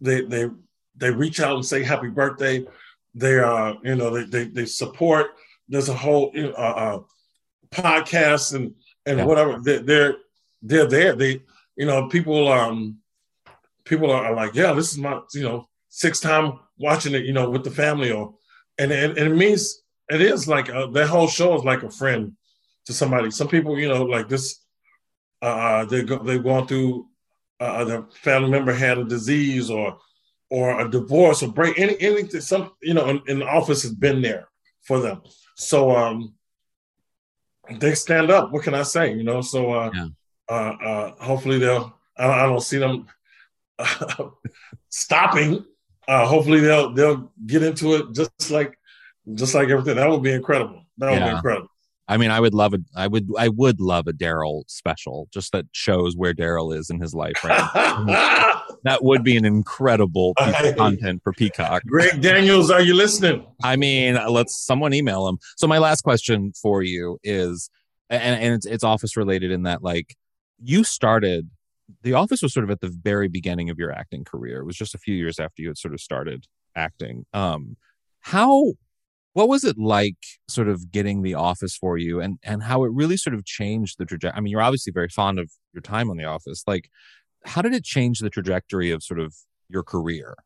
they 0.00 0.22
they 0.22 0.48
they 0.96 1.10
reach 1.10 1.40
out 1.40 1.54
and 1.54 1.64
say 1.64 1.82
happy 1.82 2.08
birthday. 2.08 2.66
They 3.14 3.38
uh, 3.38 3.74
you 3.82 3.94
know, 3.96 4.10
they 4.10 4.24
they, 4.24 4.44
they 4.44 4.66
support. 4.66 5.26
There's 5.68 5.88
a 5.88 5.94
whole 5.94 6.32
uh, 6.36 6.50
uh, 6.60 7.00
podcast 7.70 8.54
and 8.54 8.74
and 9.06 9.18
Yeah. 9.18 9.24
whatever. 9.24 9.60
They're, 9.62 9.80
they're 9.82 10.14
they're 10.62 10.86
there. 10.86 11.14
They 11.14 11.42
you 11.76 11.86
know 11.86 12.08
people 12.08 12.48
um 12.48 12.98
people 13.84 14.10
are, 14.10 14.26
are 14.26 14.34
like 14.34 14.54
yeah 14.54 14.72
this 14.72 14.92
is 14.92 14.98
my 14.98 15.20
you 15.34 15.42
know 15.42 15.68
sixth 15.88 16.22
time 16.22 16.58
watching 16.78 17.14
it 17.14 17.24
you 17.24 17.32
know 17.32 17.48
with 17.50 17.64
the 17.64 17.70
family 17.70 18.10
or 18.12 18.34
and 18.78 18.92
and, 18.92 19.16
and 19.16 19.32
it 19.32 19.36
means 19.36 19.82
it 20.10 20.20
is 20.20 20.46
like 20.48 20.68
uh 20.68 20.86
that 20.88 21.08
whole 21.08 21.28
show 21.28 21.54
is 21.56 21.64
like 21.64 21.82
a 21.82 21.90
friend 21.90 22.32
to 22.86 22.92
somebody. 22.92 23.30
Some 23.30 23.48
people 23.48 23.78
you 23.78 23.88
know 23.88 24.04
like 24.04 24.28
this 24.28 24.60
uh 25.42 25.84
they 25.86 26.02
go 26.02 26.18
they've 26.18 26.42
gone 26.42 26.66
through 26.66 27.06
uh 27.60 27.84
their 27.84 28.02
family 28.12 28.50
member 28.50 28.72
had 28.72 28.98
a 28.98 29.04
disease 29.04 29.70
or 29.70 29.98
or 30.50 30.80
a 30.80 30.90
divorce 30.90 31.42
or 31.42 31.52
break 31.52 31.78
any 31.78 31.96
anything 32.00 32.40
some 32.40 32.72
you 32.82 32.94
know 32.94 33.08
in, 33.08 33.22
in 33.26 33.38
the 33.38 33.46
office 33.46 33.82
has 33.82 33.94
been 33.94 34.20
there 34.22 34.48
for 34.82 35.00
them. 35.00 35.22
So 35.56 35.96
um 35.96 36.34
they 37.78 37.94
stand 37.94 38.30
up. 38.30 38.50
What 38.50 38.64
can 38.64 38.74
i 38.74 38.82
say 38.82 39.14
you 39.14 39.22
know? 39.22 39.40
So 39.40 39.72
uh 39.72 39.90
uh, 40.48 40.52
uh 40.52 41.24
hopefully 41.24 41.58
they'll 41.58 41.98
I, 42.16 42.28
I 42.28 42.46
don't 42.46 42.60
see 42.60 42.78
them 42.78 43.06
stopping. 44.88 45.64
Uh 46.08 46.26
hopefully 46.26 46.60
they'll 46.60 46.92
they'll 46.92 47.32
get 47.46 47.62
into 47.62 47.94
it 47.94 48.12
just 48.12 48.50
like 48.50 48.76
just 49.34 49.54
like 49.54 49.68
everything. 49.68 49.96
That 49.96 50.10
would 50.10 50.22
be 50.22 50.32
incredible. 50.32 50.84
That 50.98 51.12
would 51.12 51.20
be 51.30 51.36
incredible 51.36 51.70
I 52.10 52.16
mean, 52.16 52.32
I 52.32 52.40
would 52.40 52.54
love 52.54 52.74
a, 52.74 52.78
I 52.96 53.06
would, 53.06 53.28
I 53.38 53.48
would 53.48 53.80
love 53.80 54.08
a 54.08 54.12
Daryl 54.12 54.64
special, 54.66 55.28
just 55.32 55.52
that 55.52 55.66
shows 55.70 56.16
where 56.16 56.34
Daryl 56.34 56.76
is 56.76 56.90
in 56.90 57.00
his 57.00 57.14
life 57.14 57.36
right 57.44 57.70
now. 57.74 58.64
that 58.82 59.04
would 59.04 59.22
be 59.22 59.36
an 59.36 59.44
incredible 59.44 60.34
piece 60.34 60.60
of 60.60 60.76
content 60.76 61.22
for 61.22 61.32
Peacock. 61.32 61.82
greg 61.86 62.20
daniels 62.20 62.68
are 62.70 62.80
you 62.80 62.94
listening 62.94 63.46
I 63.62 63.76
mean, 63.76 64.18
let's 64.28 64.58
someone 64.58 64.92
email 64.92 65.28
him. 65.28 65.38
So 65.56 65.68
my 65.68 65.78
last 65.78 66.00
question 66.00 66.52
for 66.60 66.82
you 66.82 67.18
is, 67.22 67.70
and, 68.08 68.42
and 68.42 68.54
it's, 68.54 68.66
it's 68.66 68.82
office 68.82 69.16
related 69.16 69.52
in 69.52 69.62
that 69.62 69.82
like 69.82 70.16
you 70.60 70.82
started, 70.82 71.48
the 72.02 72.14
office 72.14 72.42
was 72.42 72.52
sort 72.52 72.64
of 72.64 72.70
at 72.70 72.80
the 72.80 72.88
very 72.88 73.28
beginning 73.28 73.70
of 73.70 73.78
your 73.78 73.92
acting 73.92 74.24
career. 74.24 74.60
It 74.60 74.64
was 74.64 74.76
just 74.76 74.96
a 74.96 74.98
few 74.98 75.14
years 75.14 75.38
after 75.38 75.62
you 75.62 75.68
had 75.68 75.78
sort 75.78 75.94
of 75.94 76.00
started 76.00 76.46
acting. 76.74 77.24
Um, 77.32 77.76
how, 78.20 78.72
what 79.32 79.48
was 79.48 79.64
it 79.64 79.78
like 79.78 80.16
sort 80.48 80.68
of 80.68 80.90
getting 80.90 81.22
the 81.22 81.34
office 81.34 81.76
for 81.76 81.96
you 81.96 82.20
and, 82.20 82.38
and 82.42 82.62
how 82.62 82.84
it 82.84 82.92
really 82.92 83.16
sort 83.16 83.34
of 83.34 83.44
changed 83.44 83.96
the 83.98 84.04
trajectory? 84.04 84.36
I 84.36 84.40
mean, 84.40 84.50
you're 84.50 84.62
obviously 84.62 84.92
very 84.92 85.08
fond 85.08 85.38
of 85.38 85.50
your 85.72 85.82
time 85.82 86.10
on 86.10 86.16
the 86.16 86.24
office. 86.24 86.64
Like, 86.66 86.90
how 87.44 87.62
did 87.62 87.72
it 87.72 87.84
change 87.84 88.18
the 88.18 88.30
trajectory 88.30 88.90
of 88.90 89.02
sort 89.02 89.20
of 89.20 89.34
your 89.68 89.82
career? 89.82 90.36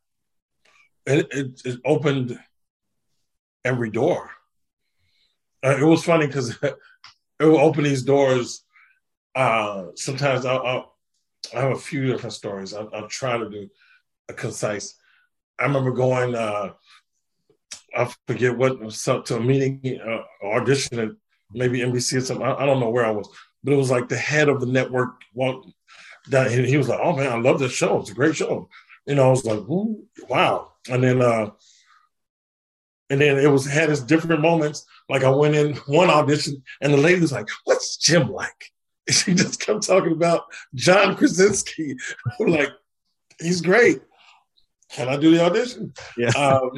it, 1.06 1.26
it, 1.30 1.62
it 1.64 1.80
opened 1.84 2.38
every 3.64 3.90
door. 3.90 4.30
uh, 5.64 5.76
it 5.78 5.84
was 5.84 6.04
funny 6.04 6.26
because 6.26 6.56
it 6.62 6.76
will 7.40 7.58
open 7.58 7.84
these 7.84 8.02
doors. 8.02 8.64
Uh, 9.34 9.86
sometimes 9.96 10.46
I'll, 10.46 10.62
I'll, 10.64 10.96
I 11.54 11.60
have 11.60 11.72
a 11.72 11.78
few 11.78 12.06
different 12.06 12.32
stories. 12.32 12.72
I'll, 12.72 12.88
I'll, 12.94 13.08
try 13.08 13.36
to 13.36 13.50
do 13.50 13.68
a 14.28 14.32
concise. 14.32 14.94
I 15.58 15.64
remember 15.64 15.90
going. 15.90 16.34
Uh, 16.34 16.72
I 17.96 18.12
forget 18.26 18.56
what 18.56 18.78
to 18.90 19.36
a 19.36 19.40
meeting, 19.40 20.00
uh, 20.00 20.46
audition 20.46 20.98
at 20.98 21.10
maybe 21.52 21.80
NBC 21.80 22.18
or 22.18 22.20
something. 22.20 22.46
I, 22.46 22.54
I, 22.54 22.66
don't 22.66 22.80
know 22.80 22.90
where 22.90 23.06
I 23.06 23.10
was, 23.10 23.28
but 23.62 23.72
it 23.72 23.76
was 23.76 23.90
like 23.90 24.08
the 24.08 24.16
head 24.16 24.48
of 24.48 24.60
the 24.60 24.66
network. 24.66 25.22
Walked 25.32 25.68
down, 26.28 26.50
he 26.50 26.76
was 26.76 26.88
like, 26.88 27.00
"Oh 27.02 27.16
man, 27.16 27.32
I 27.32 27.36
love 27.36 27.58
this 27.58 27.72
show. 27.72 28.00
It's 28.00 28.10
a 28.10 28.14
great 28.14 28.36
show." 28.36 28.68
Know, 29.06 29.26
I 29.26 29.30
was 29.30 29.44
like, 29.44 29.60
"Wow!" 30.28 30.72
And 30.90 31.04
then, 31.04 31.22
uh, 31.22 31.50
and 33.10 33.20
then 33.20 33.38
it 33.38 33.50
was 33.50 33.66
had 33.66 33.90
its 33.90 34.00
different 34.00 34.40
moments. 34.40 34.86
Like 35.08 35.24
I 35.24 35.30
went 35.30 35.54
in 35.54 35.74
one 35.86 36.10
audition, 36.10 36.62
and 36.80 36.92
the 36.92 36.98
lady 36.98 37.20
was 37.20 37.32
like, 37.32 37.48
"What's 37.64 37.96
Jim 37.96 38.30
like?" 38.30 38.72
And 39.06 39.14
she 39.16 39.34
just 39.34 39.60
kept 39.60 39.86
talking 39.86 40.12
about 40.12 40.44
John 40.74 41.16
Krasinski. 41.16 41.96
like, 42.40 42.70
he's 43.40 43.60
great 43.60 44.00
can 44.94 45.08
I 45.08 45.16
do 45.16 45.30
the 45.30 45.44
audition? 45.44 45.92
Yeah. 46.16 46.30
Um, 46.30 46.70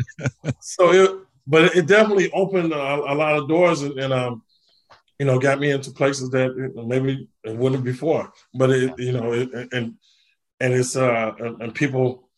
so 0.61 0.93
it, 0.93 1.11
but 1.47 1.77
it 1.77 1.87
definitely 1.87 2.31
opened 2.33 2.73
a, 2.73 2.77
a 2.77 3.15
lot 3.15 3.37
of 3.37 3.49
doors 3.49 3.83
and, 3.83 3.99
and, 3.99 4.13
um, 4.13 4.43
you 5.19 5.27
know, 5.27 5.39
got 5.39 5.61
me 5.61 5.71
into 5.71 5.91
places 5.91 6.31
that 6.31 6.73
maybe 6.87 7.29
it 7.45 7.57
wouldn't 7.57 7.85
before. 7.85 8.33
But 8.53 8.71
it, 8.71 8.99
you 8.99 9.13
know, 9.13 9.33
it, 9.33 9.51
and 9.73 9.95
and 10.61 10.75
it's 10.75 10.97
uh, 10.97 11.33
and, 11.39 11.75
people 11.75 12.29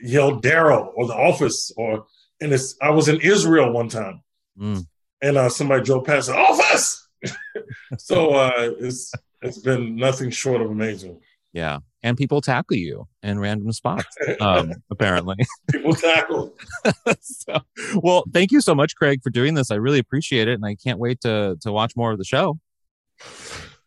yell 0.00 0.40
Daryl 0.40 0.92
or 0.94 1.06
the 1.06 1.14
Office 1.14 1.72
or 1.76 2.06
and 2.40 2.52
it's 2.52 2.76
I 2.80 2.90
was 2.90 3.08
in 3.08 3.20
Israel 3.20 3.72
one 3.72 3.88
time, 3.88 4.22
mm. 4.58 4.86
and 5.22 5.36
uh, 5.36 5.48
somebody 5.48 5.82
drove 5.82 6.04
past 6.04 6.28
the 6.28 6.36
Office. 6.36 7.08
so 7.98 8.30
uh, 8.34 8.72
it's 8.78 9.12
it's 9.42 9.58
been 9.58 9.96
nothing 9.96 10.30
short 10.30 10.60
of 10.60 10.70
amazing. 10.70 11.20
Yeah. 11.56 11.78
And 12.02 12.18
people 12.18 12.42
tackle 12.42 12.76
you 12.76 13.08
in 13.22 13.38
random 13.38 13.72
spots, 13.72 14.14
um, 14.40 14.74
apparently. 14.90 15.36
People 15.72 15.94
tackle. 15.94 16.54
so, 17.22 17.60
well, 17.94 18.24
thank 18.30 18.52
you 18.52 18.60
so 18.60 18.74
much, 18.74 18.94
Craig, 18.94 19.22
for 19.22 19.30
doing 19.30 19.54
this. 19.54 19.70
I 19.70 19.76
really 19.76 19.98
appreciate 19.98 20.48
it. 20.48 20.52
And 20.52 20.66
I 20.66 20.74
can't 20.74 20.98
wait 20.98 21.22
to, 21.22 21.56
to 21.62 21.72
watch 21.72 21.96
more 21.96 22.12
of 22.12 22.18
the 22.18 22.24
show. 22.24 22.58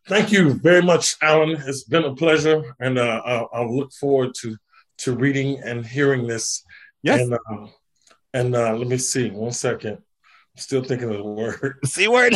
Thank 0.07 0.31
you 0.31 0.55
very 0.55 0.81
much, 0.81 1.15
Alan. 1.21 1.61
It's 1.67 1.83
been 1.83 2.05
a 2.05 2.15
pleasure. 2.15 2.75
And 2.79 2.97
uh, 2.97 3.21
I'll, 3.23 3.49
I'll, 3.53 3.77
look 3.77 3.93
forward 3.93 4.33
to, 4.41 4.57
to 4.99 5.15
reading 5.15 5.61
and 5.63 5.85
hearing 5.85 6.25
this. 6.25 6.63
Yes. 7.03 7.21
And, 7.21 7.33
uh, 7.33 7.67
and 8.33 8.55
uh, 8.55 8.75
let 8.75 8.87
me 8.87 8.97
see, 8.97 9.29
one 9.29 9.51
second. 9.51 9.93
I'm 9.97 10.57
still 10.57 10.83
thinking 10.83 11.11
of 11.11 11.17
the 11.17 11.23
word. 11.23 11.77
C 11.85 12.07
word. 12.07 12.33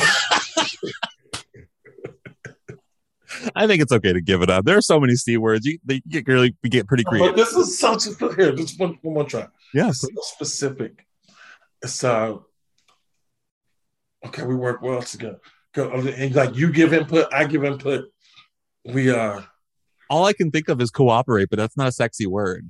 I 3.55 3.67
think 3.67 3.81
it's 3.81 3.91
okay 3.91 4.13
to 4.13 4.21
give 4.21 4.41
it 4.41 4.49
up. 4.49 4.65
There 4.65 4.77
are 4.77 4.81
so 4.81 4.99
many 4.99 5.15
c 5.15 5.37
words. 5.37 5.65
You 5.65 5.79
they 5.83 6.01
get 6.07 6.27
really 6.27 6.55
get 6.63 6.87
pretty 6.87 7.03
creative. 7.03 7.35
But 7.35 7.37
this 7.37 7.53
is 7.53 7.79
such 7.79 8.07
a 8.21 8.35
here. 8.35 8.53
Just 8.53 8.79
one, 8.79 8.97
one 9.01 9.13
more 9.13 9.23
try. 9.23 9.47
Yes, 9.73 10.05
specific. 10.21 11.05
It's 11.81 12.03
uh. 12.03 12.37
Okay, 14.25 14.43
we 14.45 14.55
work 14.55 14.81
well 14.81 15.01
together. 15.01 15.39
And 15.75 16.33
like 16.35 16.55
you 16.55 16.71
give 16.71 16.93
input, 16.93 17.33
I 17.33 17.45
give 17.45 17.63
input. 17.63 18.05
We 18.85 19.11
uh. 19.11 19.41
All 20.09 20.25
I 20.25 20.33
can 20.33 20.51
think 20.51 20.69
of 20.69 20.79
is 20.81 20.91
cooperate, 20.91 21.49
but 21.49 21.57
that's 21.57 21.75
not 21.75 21.87
a 21.87 21.91
sexy 21.91 22.27
word. 22.27 22.69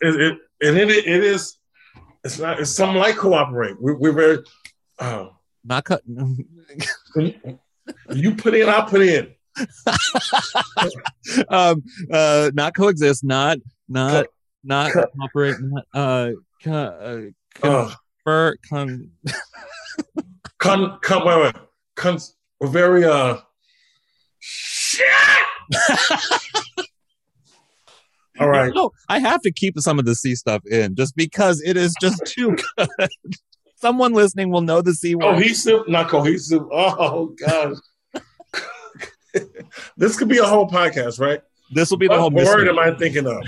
It 0.00 0.20
it 0.20 0.38
it, 0.60 0.76
it, 0.76 1.06
it 1.06 1.24
is. 1.24 1.56
It's 2.22 2.38
not. 2.38 2.60
It's 2.60 2.70
something 2.70 2.98
like 2.98 3.16
cooperate. 3.16 3.80
We, 3.80 3.94
we're 3.94 4.12
very. 4.12 4.38
Uh, 4.98 5.28
not 5.64 5.84
cut. 5.84 6.02
you 7.16 8.34
put 8.36 8.54
in, 8.54 8.68
I 8.68 8.82
put 8.82 9.02
in. 9.02 9.34
um, 11.48 11.82
uh, 12.12 12.50
not 12.54 12.74
coexist, 12.74 13.24
not 13.24 13.58
not 13.88 14.26
not 14.62 14.92
operate, 15.20 15.56
not 15.60 15.84
uh, 15.94 16.30
con, 16.62 16.74
uh, 16.74 17.20
confer, 17.54 18.56
con, 18.68 19.10
con, 20.58 20.98
con, 21.02 21.26
wait, 21.26 21.42
wait, 21.42 21.54
con, 21.96 22.18
we're 22.60 22.68
very 22.68 23.04
uh, 23.04 23.38
shit. 24.38 25.06
All 28.38 28.48
right. 28.48 28.72
No, 28.74 28.90
I 29.08 29.18
have 29.18 29.42
to 29.42 29.52
keep 29.52 29.78
some 29.80 29.98
of 29.98 30.06
the 30.06 30.14
C 30.14 30.34
stuff 30.34 30.64
in 30.66 30.94
just 30.94 31.14
because 31.14 31.60
it 31.60 31.76
is 31.76 31.94
just 32.00 32.24
too 32.24 32.56
good. 32.76 32.88
Someone 33.76 34.14
listening 34.14 34.50
will 34.50 34.62
know 34.62 34.80
the 34.80 34.94
C 34.94 35.14
word. 35.14 35.34
Cohesive, 35.34 35.86
not 35.88 36.08
cohesive. 36.08 36.62
Oh 36.70 37.34
gosh 37.38 37.76
this 39.96 40.18
could 40.18 40.28
be 40.28 40.38
a 40.38 40.44
whole 40.44 40.68
podcast, 40.68 41.20
right? 41.20 41.40
This 41.72 41.90
will 41.90 41.98
be 41.98 42.08
the 42.08 42.12
what 42.12 42.20
whole. 42.20 42.30
What 42.30 42.46
word 42.46 42.68
am 42.68 42.78
I 42.78 42.92
thinking 42.92 43.26
of? 43.26 43.42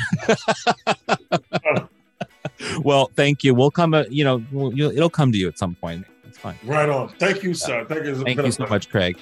well, 2.85 3.11
thank 3.16 3.42
you. 3.42 3.55
We'll 3.55 3.71
come. 3.71 3.95
Uh, 3.95 4.05
you 4.09 4.25
know, 4.25 4.45
we'll, 4.53 4.79
it'll 4.79 5.11
come 5.11 5.33
to 5.33 5.38
you 5.38 5.49
at 5.49 5.59
some 5.59 5.75
point. 5.75 6.07
It's 6.25 6.38
fine. 6.38 6.57
Right 6.64 6.88
on. 6.88 7.09
Thank 7.18 7.42
you, 7.42 7.55
sir. 7.55 7.85
Thank 7.88 8.05
you. 8.05 8.14
Thank 8.23 8.42
you 8.42 8.53
so 8.53 8.66
much, 8.66 8.88
Craig. 8.90 9.18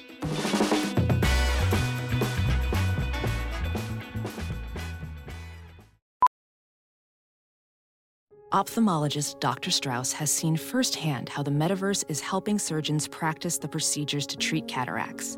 Ophthalmologist 8.53 9.39
Dr. 9.39 9.71
Strauss 9.71 10.11
has 10.11 10.29
seen 10.29 10.57
firsthand 10.57 11.29
how 11.29 11.41
the 11.41 11.49
metaverse 11.49 12.03
is 12.09 12.19
helping 12.19 12.59
surgeons 12.59 13.07
practice 13.07 13.57
the 13.57 13.67
procedures 13.67 14.27
to 14.27 14.35
treat 14.35 14.67
cataracts 14.67 15.37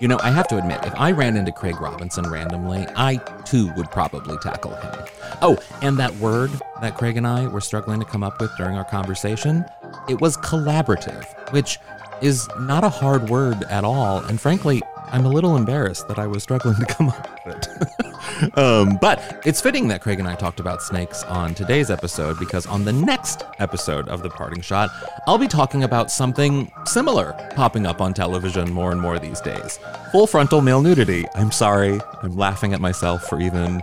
You 0.00 0.06
know, 0.06 0.18
I 0.22 0.30
have 0.30 0.46
to 0.48 0.58
admit, 0.58 0.84
if 0.84 0.94
I 0.94 1.10
ran 1.10 1.36
into 1.36 1.50
Craig 1.50 1.80
Robinson 1.80 2.28
randomly, 2.30 2.86
I 2.94 3.16
too 3.44 3.72
would 3.74 3.90
probably 3.90 4.36
tackle 4.38 4.74
him. 4.76 4.94
Oh, 5.42 5.58
and 5.82 5.98
that 5.98 6.14
word 6.16 6.50
that 6.80 6.96
Craig 6.96 7.16
and 7.16 7.26
I 7.26 7.48
were 7.48 7.60
struggling 7.60 7.98
to 7.98 8.06
come 8.06 8.22
up 8.22 8.40
with 8.40 8.56
during 8.56 8.76
our 8.76 8.84
conversation, 8.84 9.64
it 10.08 10.20
was 10.20 10.36
collaborative, 10.36 11.24
which 11.52 11.78
is 12.22 12.48
not 12.60 12.84
a 12.84 12.88
hard 12.88 13.28
word 13.28 13.64
at 13.64 13.84
all. 13.84 14.18
And 14.18 14.40
frankly, 14.40 14.82
I'm 15.10 15.24
a 15.24 15.30
little 15.30 15.56
embarrassed 15.56 16.06
that 16.08 16.18
I 16.18 16.26
was 16.26 16.44
struggling 16.44 16.76
to 16.76 16.86
come 16.86 17.08
up 17.08 17.28
with 17.44 17.56
it. 17.56 18.06
um, 18.54 18.98
but 19.00 19.40
it's 19.44 19.60
fitting 19.60 19.88
that 19.88 20.00
Craig 20.00 20.18
and 20.18 20.28
I 20.28 20.34
talked 20.34 20.60
about 20.60 20.82
snakes 20.82 21.24
on 21.24 21.54
today's 21.54 21.90
episode 21.90 22.38
because 22.38 22.66
on 22.66 22.84
the 22.84 22.92
next 22.92 23.44
episode 23.58 24.08
of 24.08 24.22
The 24.22 24.30
Parting 24.30 24.60
Shot, 24.60 24.90
I'll 25.26 25.38
be 25.38 25.48
talking 25.48 25.84
about 25.84 26.10
something 26.10 26.70
similar 26.86 27.32
popping 27.54 27.86
up 27.86 28.00
on 28.00 28.14
television 28.14 28.72
more 28.72 28.92
and 28.92 29.00
more 29.00 29.18
these 29.18 29.40
days 29.40 29.78
full 30.12 30.26
frontal 30.26 30.60
male 30.60 30.82
nudity. 30.82 31.24
I'm 31.34 31.52
sorry, 31.52 32.00
I'm 32.22 32.36
laughing 32.36 32.72
at 32.72 32.80
myself 32.80 33.24
for 33.24 33.40
even 33.40 33.82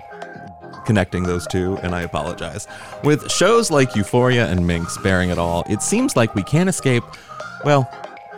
connecting 0.86 1.24
those 1.24 1.46
two, 1.48 1.78
and 1.78 1.94
I 1.94 2.02
apologize. 2.02 2.68
With 3.04 3.32
shows 3.32 3.72
like 3.72 3.96
Euphoria 3.96 4.48
and 4.48 4.66
Minx 4.66 4.98
bearing 5.00 5.30
it 5.30 5.38
all, 5.38 5.64
it 5.70 5.82
seems 5.82 6.16
like 6.16 6.36
we 6.36 6.44
can't 6.44 6.70
escape, 6.70 7.04
well, 7.64 7.90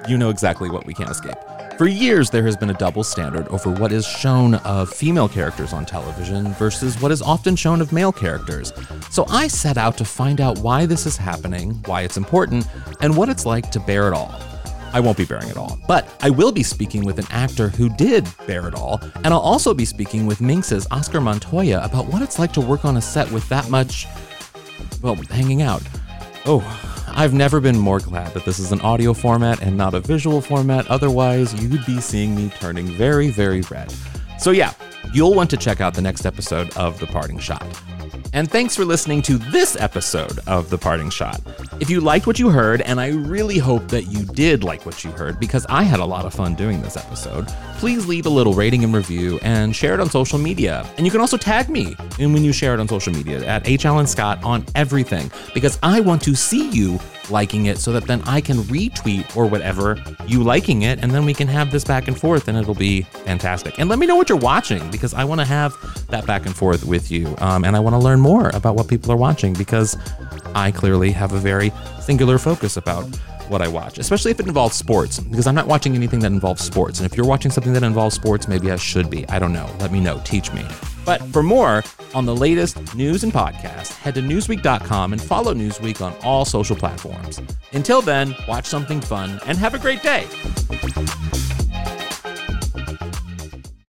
you 0.08 0.17
know 0.17 0.30
exactly 0.30 0.69
what 0.69 0.86
we 0.86 0.93
can't 0.93 1.10
escape. 1.10 1.36
For 1.78 1.88
years, 1.88 2.32
there 2.32 2.44
has 2.44 2.58
been 2.58 2.72
a 2.72 2.74
double 2.74 3.04
standard 3.04 3.48
over 3.50 3.70
what 3.70 3.92
is 3.92 4.04
shown 4.04 4.56
of 4.56 4.90
female 4.90 5.30
characters 5.30 5.74
on 5.74 5.86
television 5.86 6.52
versus 6.54 7.00
what 7.00 7.12
is 7.12 7.22
often 7.22 7.56
shown 7.56 7.82
of 7.82 7.94
male 7.94 8.12
characters. 8.12 8.74
So 9.12 9.28
I 9.30 9.48
set 9.48 9.78
out 9.78 9.96
to 9.98 10.06
find 10.06 10.42
out 10.42 10.58
why 10.58 10.88
this 10.88 11.06
is 11.06 11.18
happening, 11.18 11.76
why 11.86 12.02
it's 12.02 12.18
important, 12.18 12.66
and 13.02 13.16
what 13.16 13.30
it's 13.30 13.46
like 13.46 13.70
to 13.70 13.80
bear 13.80 14.08
it 14.08 14.16
all. 14.16 14.34
I 14.92 15.00
won't 15.00 15.18
be 15.18 15.26
bearing 15.26 15.50
it 15.50 15.58
all, 15.58 15.78
but 15.88 16.12
I 16.24 16.32
will 16.32 16.52
be 16.52 16.63
speaking 16.63 17.06
with 17.06 17.20
an 17.20 17.28
actor 17.30 17.70
who 17.70 17.90
did 17.90 18.28
bear 18.48 18.68
it 18.68 18.74
all, 18.74 19.00
and 19.18 19.28
I'll 19.28 19.40
also 19.40 19.76
be 19.76 19.86
speaking 19.86 20.26
with 20.26 20.42
Minx's 20.42 20.88
Oscar 20.90 21.22
Montoya 21.22 21.84
about 21.84 22.08
what 22.08 22.24
it's 22.24 22.40
like 22.40 22.54
to 22.54 22.62
work 22.62 22.86
on 22.86 22.98
a 22.98 23.02
set 23.02 23.32
with 23.32 23.48
that 23.50 23.70
much, 23.70 24.08
well, 25.04 25.13
hanging 25.30 25.62
out. 25.62 25.84
Oh, 26.50 26.64
I've 27.10 27.34
never 27.34 27.60
been 27.60 27.78
more 27.78 28.00
glad 28.00 28.34
that 28.34 28.46
this 28.46 28.58
is 28.58 28.72
an 28.72 28.80
audio 28.80 29.14
format 29.14 29.62
and 29.62 29.76
not 29.76 29.94
a 29.94 30.00
visual 30.00 30.40
format, 30.40 30.88
otherwise, 30.88 31.54
you'd 31.62 31.86
be 31.86 32.00
seeing 32.00 32.34
me 32.38 32.50
turning 32.62 32.88
very, 32.88 33.28
very 33.28 33.60
red. 33.64 33.94
So, 34.40 34.52
yeah, 34.52 34.72
you'll 35.14 35.34
want 35.34 35.50
to 35.50 35.58
check 35.58 35.82
out 35.82 35.94
the 35.94 36.02
next 36.02 36.26
episode 36.26 36.74
of 36.78 36.98
The 37.02 37.08
Parting 37.08 37.38
Shot. 37.38 37.68
And 38.34 38.52
thanks 38.52 38.76
for 38.76 38.86
listening 38.86 39.22
to 39.24 39.38
this 39.38 39.76
episode 39.80 40.40
of 40.48 40.70
The 40.70 40.78
Parting 40.78 41.10
Shot. 41.10 41.42
If 41.80 41.90
you 41.90 42.02
liked 42.02 42.28
what 42.28 42.40
you 42.40 42.50
heard, 42.50 42.82
and 42.82 43.00
I 43.00 43.10
really 43.10 43.58
hope 43.58 43.88
that 43.90 44.04
you 44.04 44.26
did 44.26 44.63
like 44.63 44.86
what 44.86 45.04
you 45.04 45.12
heard 45.12 45.40
because 45.40 45.66
I 45.70 45.84
had 45.84 46.00
a 46.00 46.06
lot 46.06 46.26
of 46.26 46.34
fun 46.34 46.56
doing 46.56 46.82
this 46.82 46.98
episode, 46.98 47.48
please 47.78 48.06
leave 48.06 48.26
a 48.26 48.30
little 48.30 48.54
rating 48.54 48.84
and 48.84 48.94
review 48.94 49.40
and 49.42 49.76
share 49.76 49.94
it 49.94 50.00
on 50.00 50.10
social 50.10 50.38
media. 50.40 50.86
And 50.98 51.06
you 51.06 51.12
can 51.12 51.22
also 51.22 51.38
tag 51.38 51.70
me 51.70 51.96
in 52.20 52.34
when 52.34 52.44
you 52.44 52.52
share 52.52 52.74
it 52.74 52.80
on 52.80 52.88
social 52.88 53.13
media 53.13 53.46
at 53.46 53.68
H. 53.68 53.86
Alan 53.86 54.08
Scott 54.08 54.44
on 54.44 54.66
everything 54.76 55.32
because 55.54 55.80
I 55.82 56.00
want 56.00 56.22
to 56.24 56.36
see 56.36 56.70
you 56.70 57.00
liking 57.30 57.66
it 57.66 57.78
so 57.78 57.92
that 57.94 58.06
then 58.06 58.22
I 58.26 58.42
can 58.42 58.58
retweet 58.58 59.36
or 59.36 59.46
whatever 59.46 59.98
you 60.26 60.44
liking 60.44 60.84
it 60.84 61.00
and 61.02 61.12
then 61.12 61.26
we 61.26 61.34
can 61.34 61.48
have 61.48 61.72
this 61.72 61.84
back 61.84 62.08
and 62.08 62.18
forth 62.18 62.48
and 62.48 62.58
it'll 62.58 62.76
be 62.76 63.02
fantastic. 63.02 63.80
And 63.80 63.90
let 63.90 64.00
me 64.00 64.06
know 64.06 64.16
what 64.16 64.30
you're 64.30 64.38
watching 64.38 64.90
because 64.92 65.13
I 65.13 65.24
want 65.24 65.42
to 65.42 65.46
have 65.46 65.74
that 66.08 66.26
back 66.26 66.46
and 66.46 66.56
forth 66.56 66.86
with 66.86 67.12
you. 67.12 67.36
Um, 67.40 67.66
and 67.66 67.76
I 67.76 67.80
want 67.80 67.94
to 67.94 68.00
learn 68.00 68.20
more 68.20 68.50
about 68.54 68.76
what 68.76 68.88
people 68.88 69.12
are 69.12 69.18
watching 69.18 69.54
because 69.54 69.98
I 70.56 70.72
clearly 70.72 71.12
have 71.12 71.34
a 71.34 71.40
very 71.40 71.72
singular 72.02 72.38
focus 72.38 72.78
about 72.78 73.06
what 73.50 73.62
I 73.62 73.68
watch, 73.68 73.98
especially 73.98 74.32
if 74.32 74.40
it 74.40 74.48
involves 74.48 74.76
sports, 74.76 75.20
because 75.20 75.48
I'm 75.48 75.56
not 75.56 75.68
watching 75.68 75.96
anything 75.96 76.20
that 76.20 76.32
involves 76.32 76.64
sports. 76.64 77.00
And 77.00 77.10
if 77.10 77.18
you're 77.18 77.26
watching 77.26 77.52
something 77.52 77.74
that 77.74 77.84
involves 77.84 78.16
sports, 78.16 78.48
maybe 78.48 78.72
I 78.72 78.76
should 78.76 79.10
be. 79.10 79.28
I 79.30 79.40
don't 79.40 79.54
know. 79.54 79.70
Let 79.80 79.92
me 79.92 80.00
know. 80.00 80.22
Teach 80.24 80.52
me. 80.54 80.66
But 81.06 81.22
for 81.34 81.42
more 81.42 81.84
on 82.14 82.26
the 82.26 82.36
latest 82.36 82.96
news 82.96 83.24
and 83.24 83.32
podcasts, 83.32 83.94
head 83.96 84.16
to 84.16 84.22
Newsweek.com 84.22 85.14
and 85.14 85.22
follow 85.22 85.54
Newsweek 85.54 86.02
on 86.02 86.14
all 86.24 86.46
social 86.46 86.76
platforms. 86.76 87.42
Until 87.72 88.02
then, 88.02 88.36
watch 88.48 88.66
something 88.66 89.00
fun 89.02 89.40
and 89.46 89.58
have 89.58 89.74
a 89.74 89.80
great 89.80 90.02
day. 90.04 90.28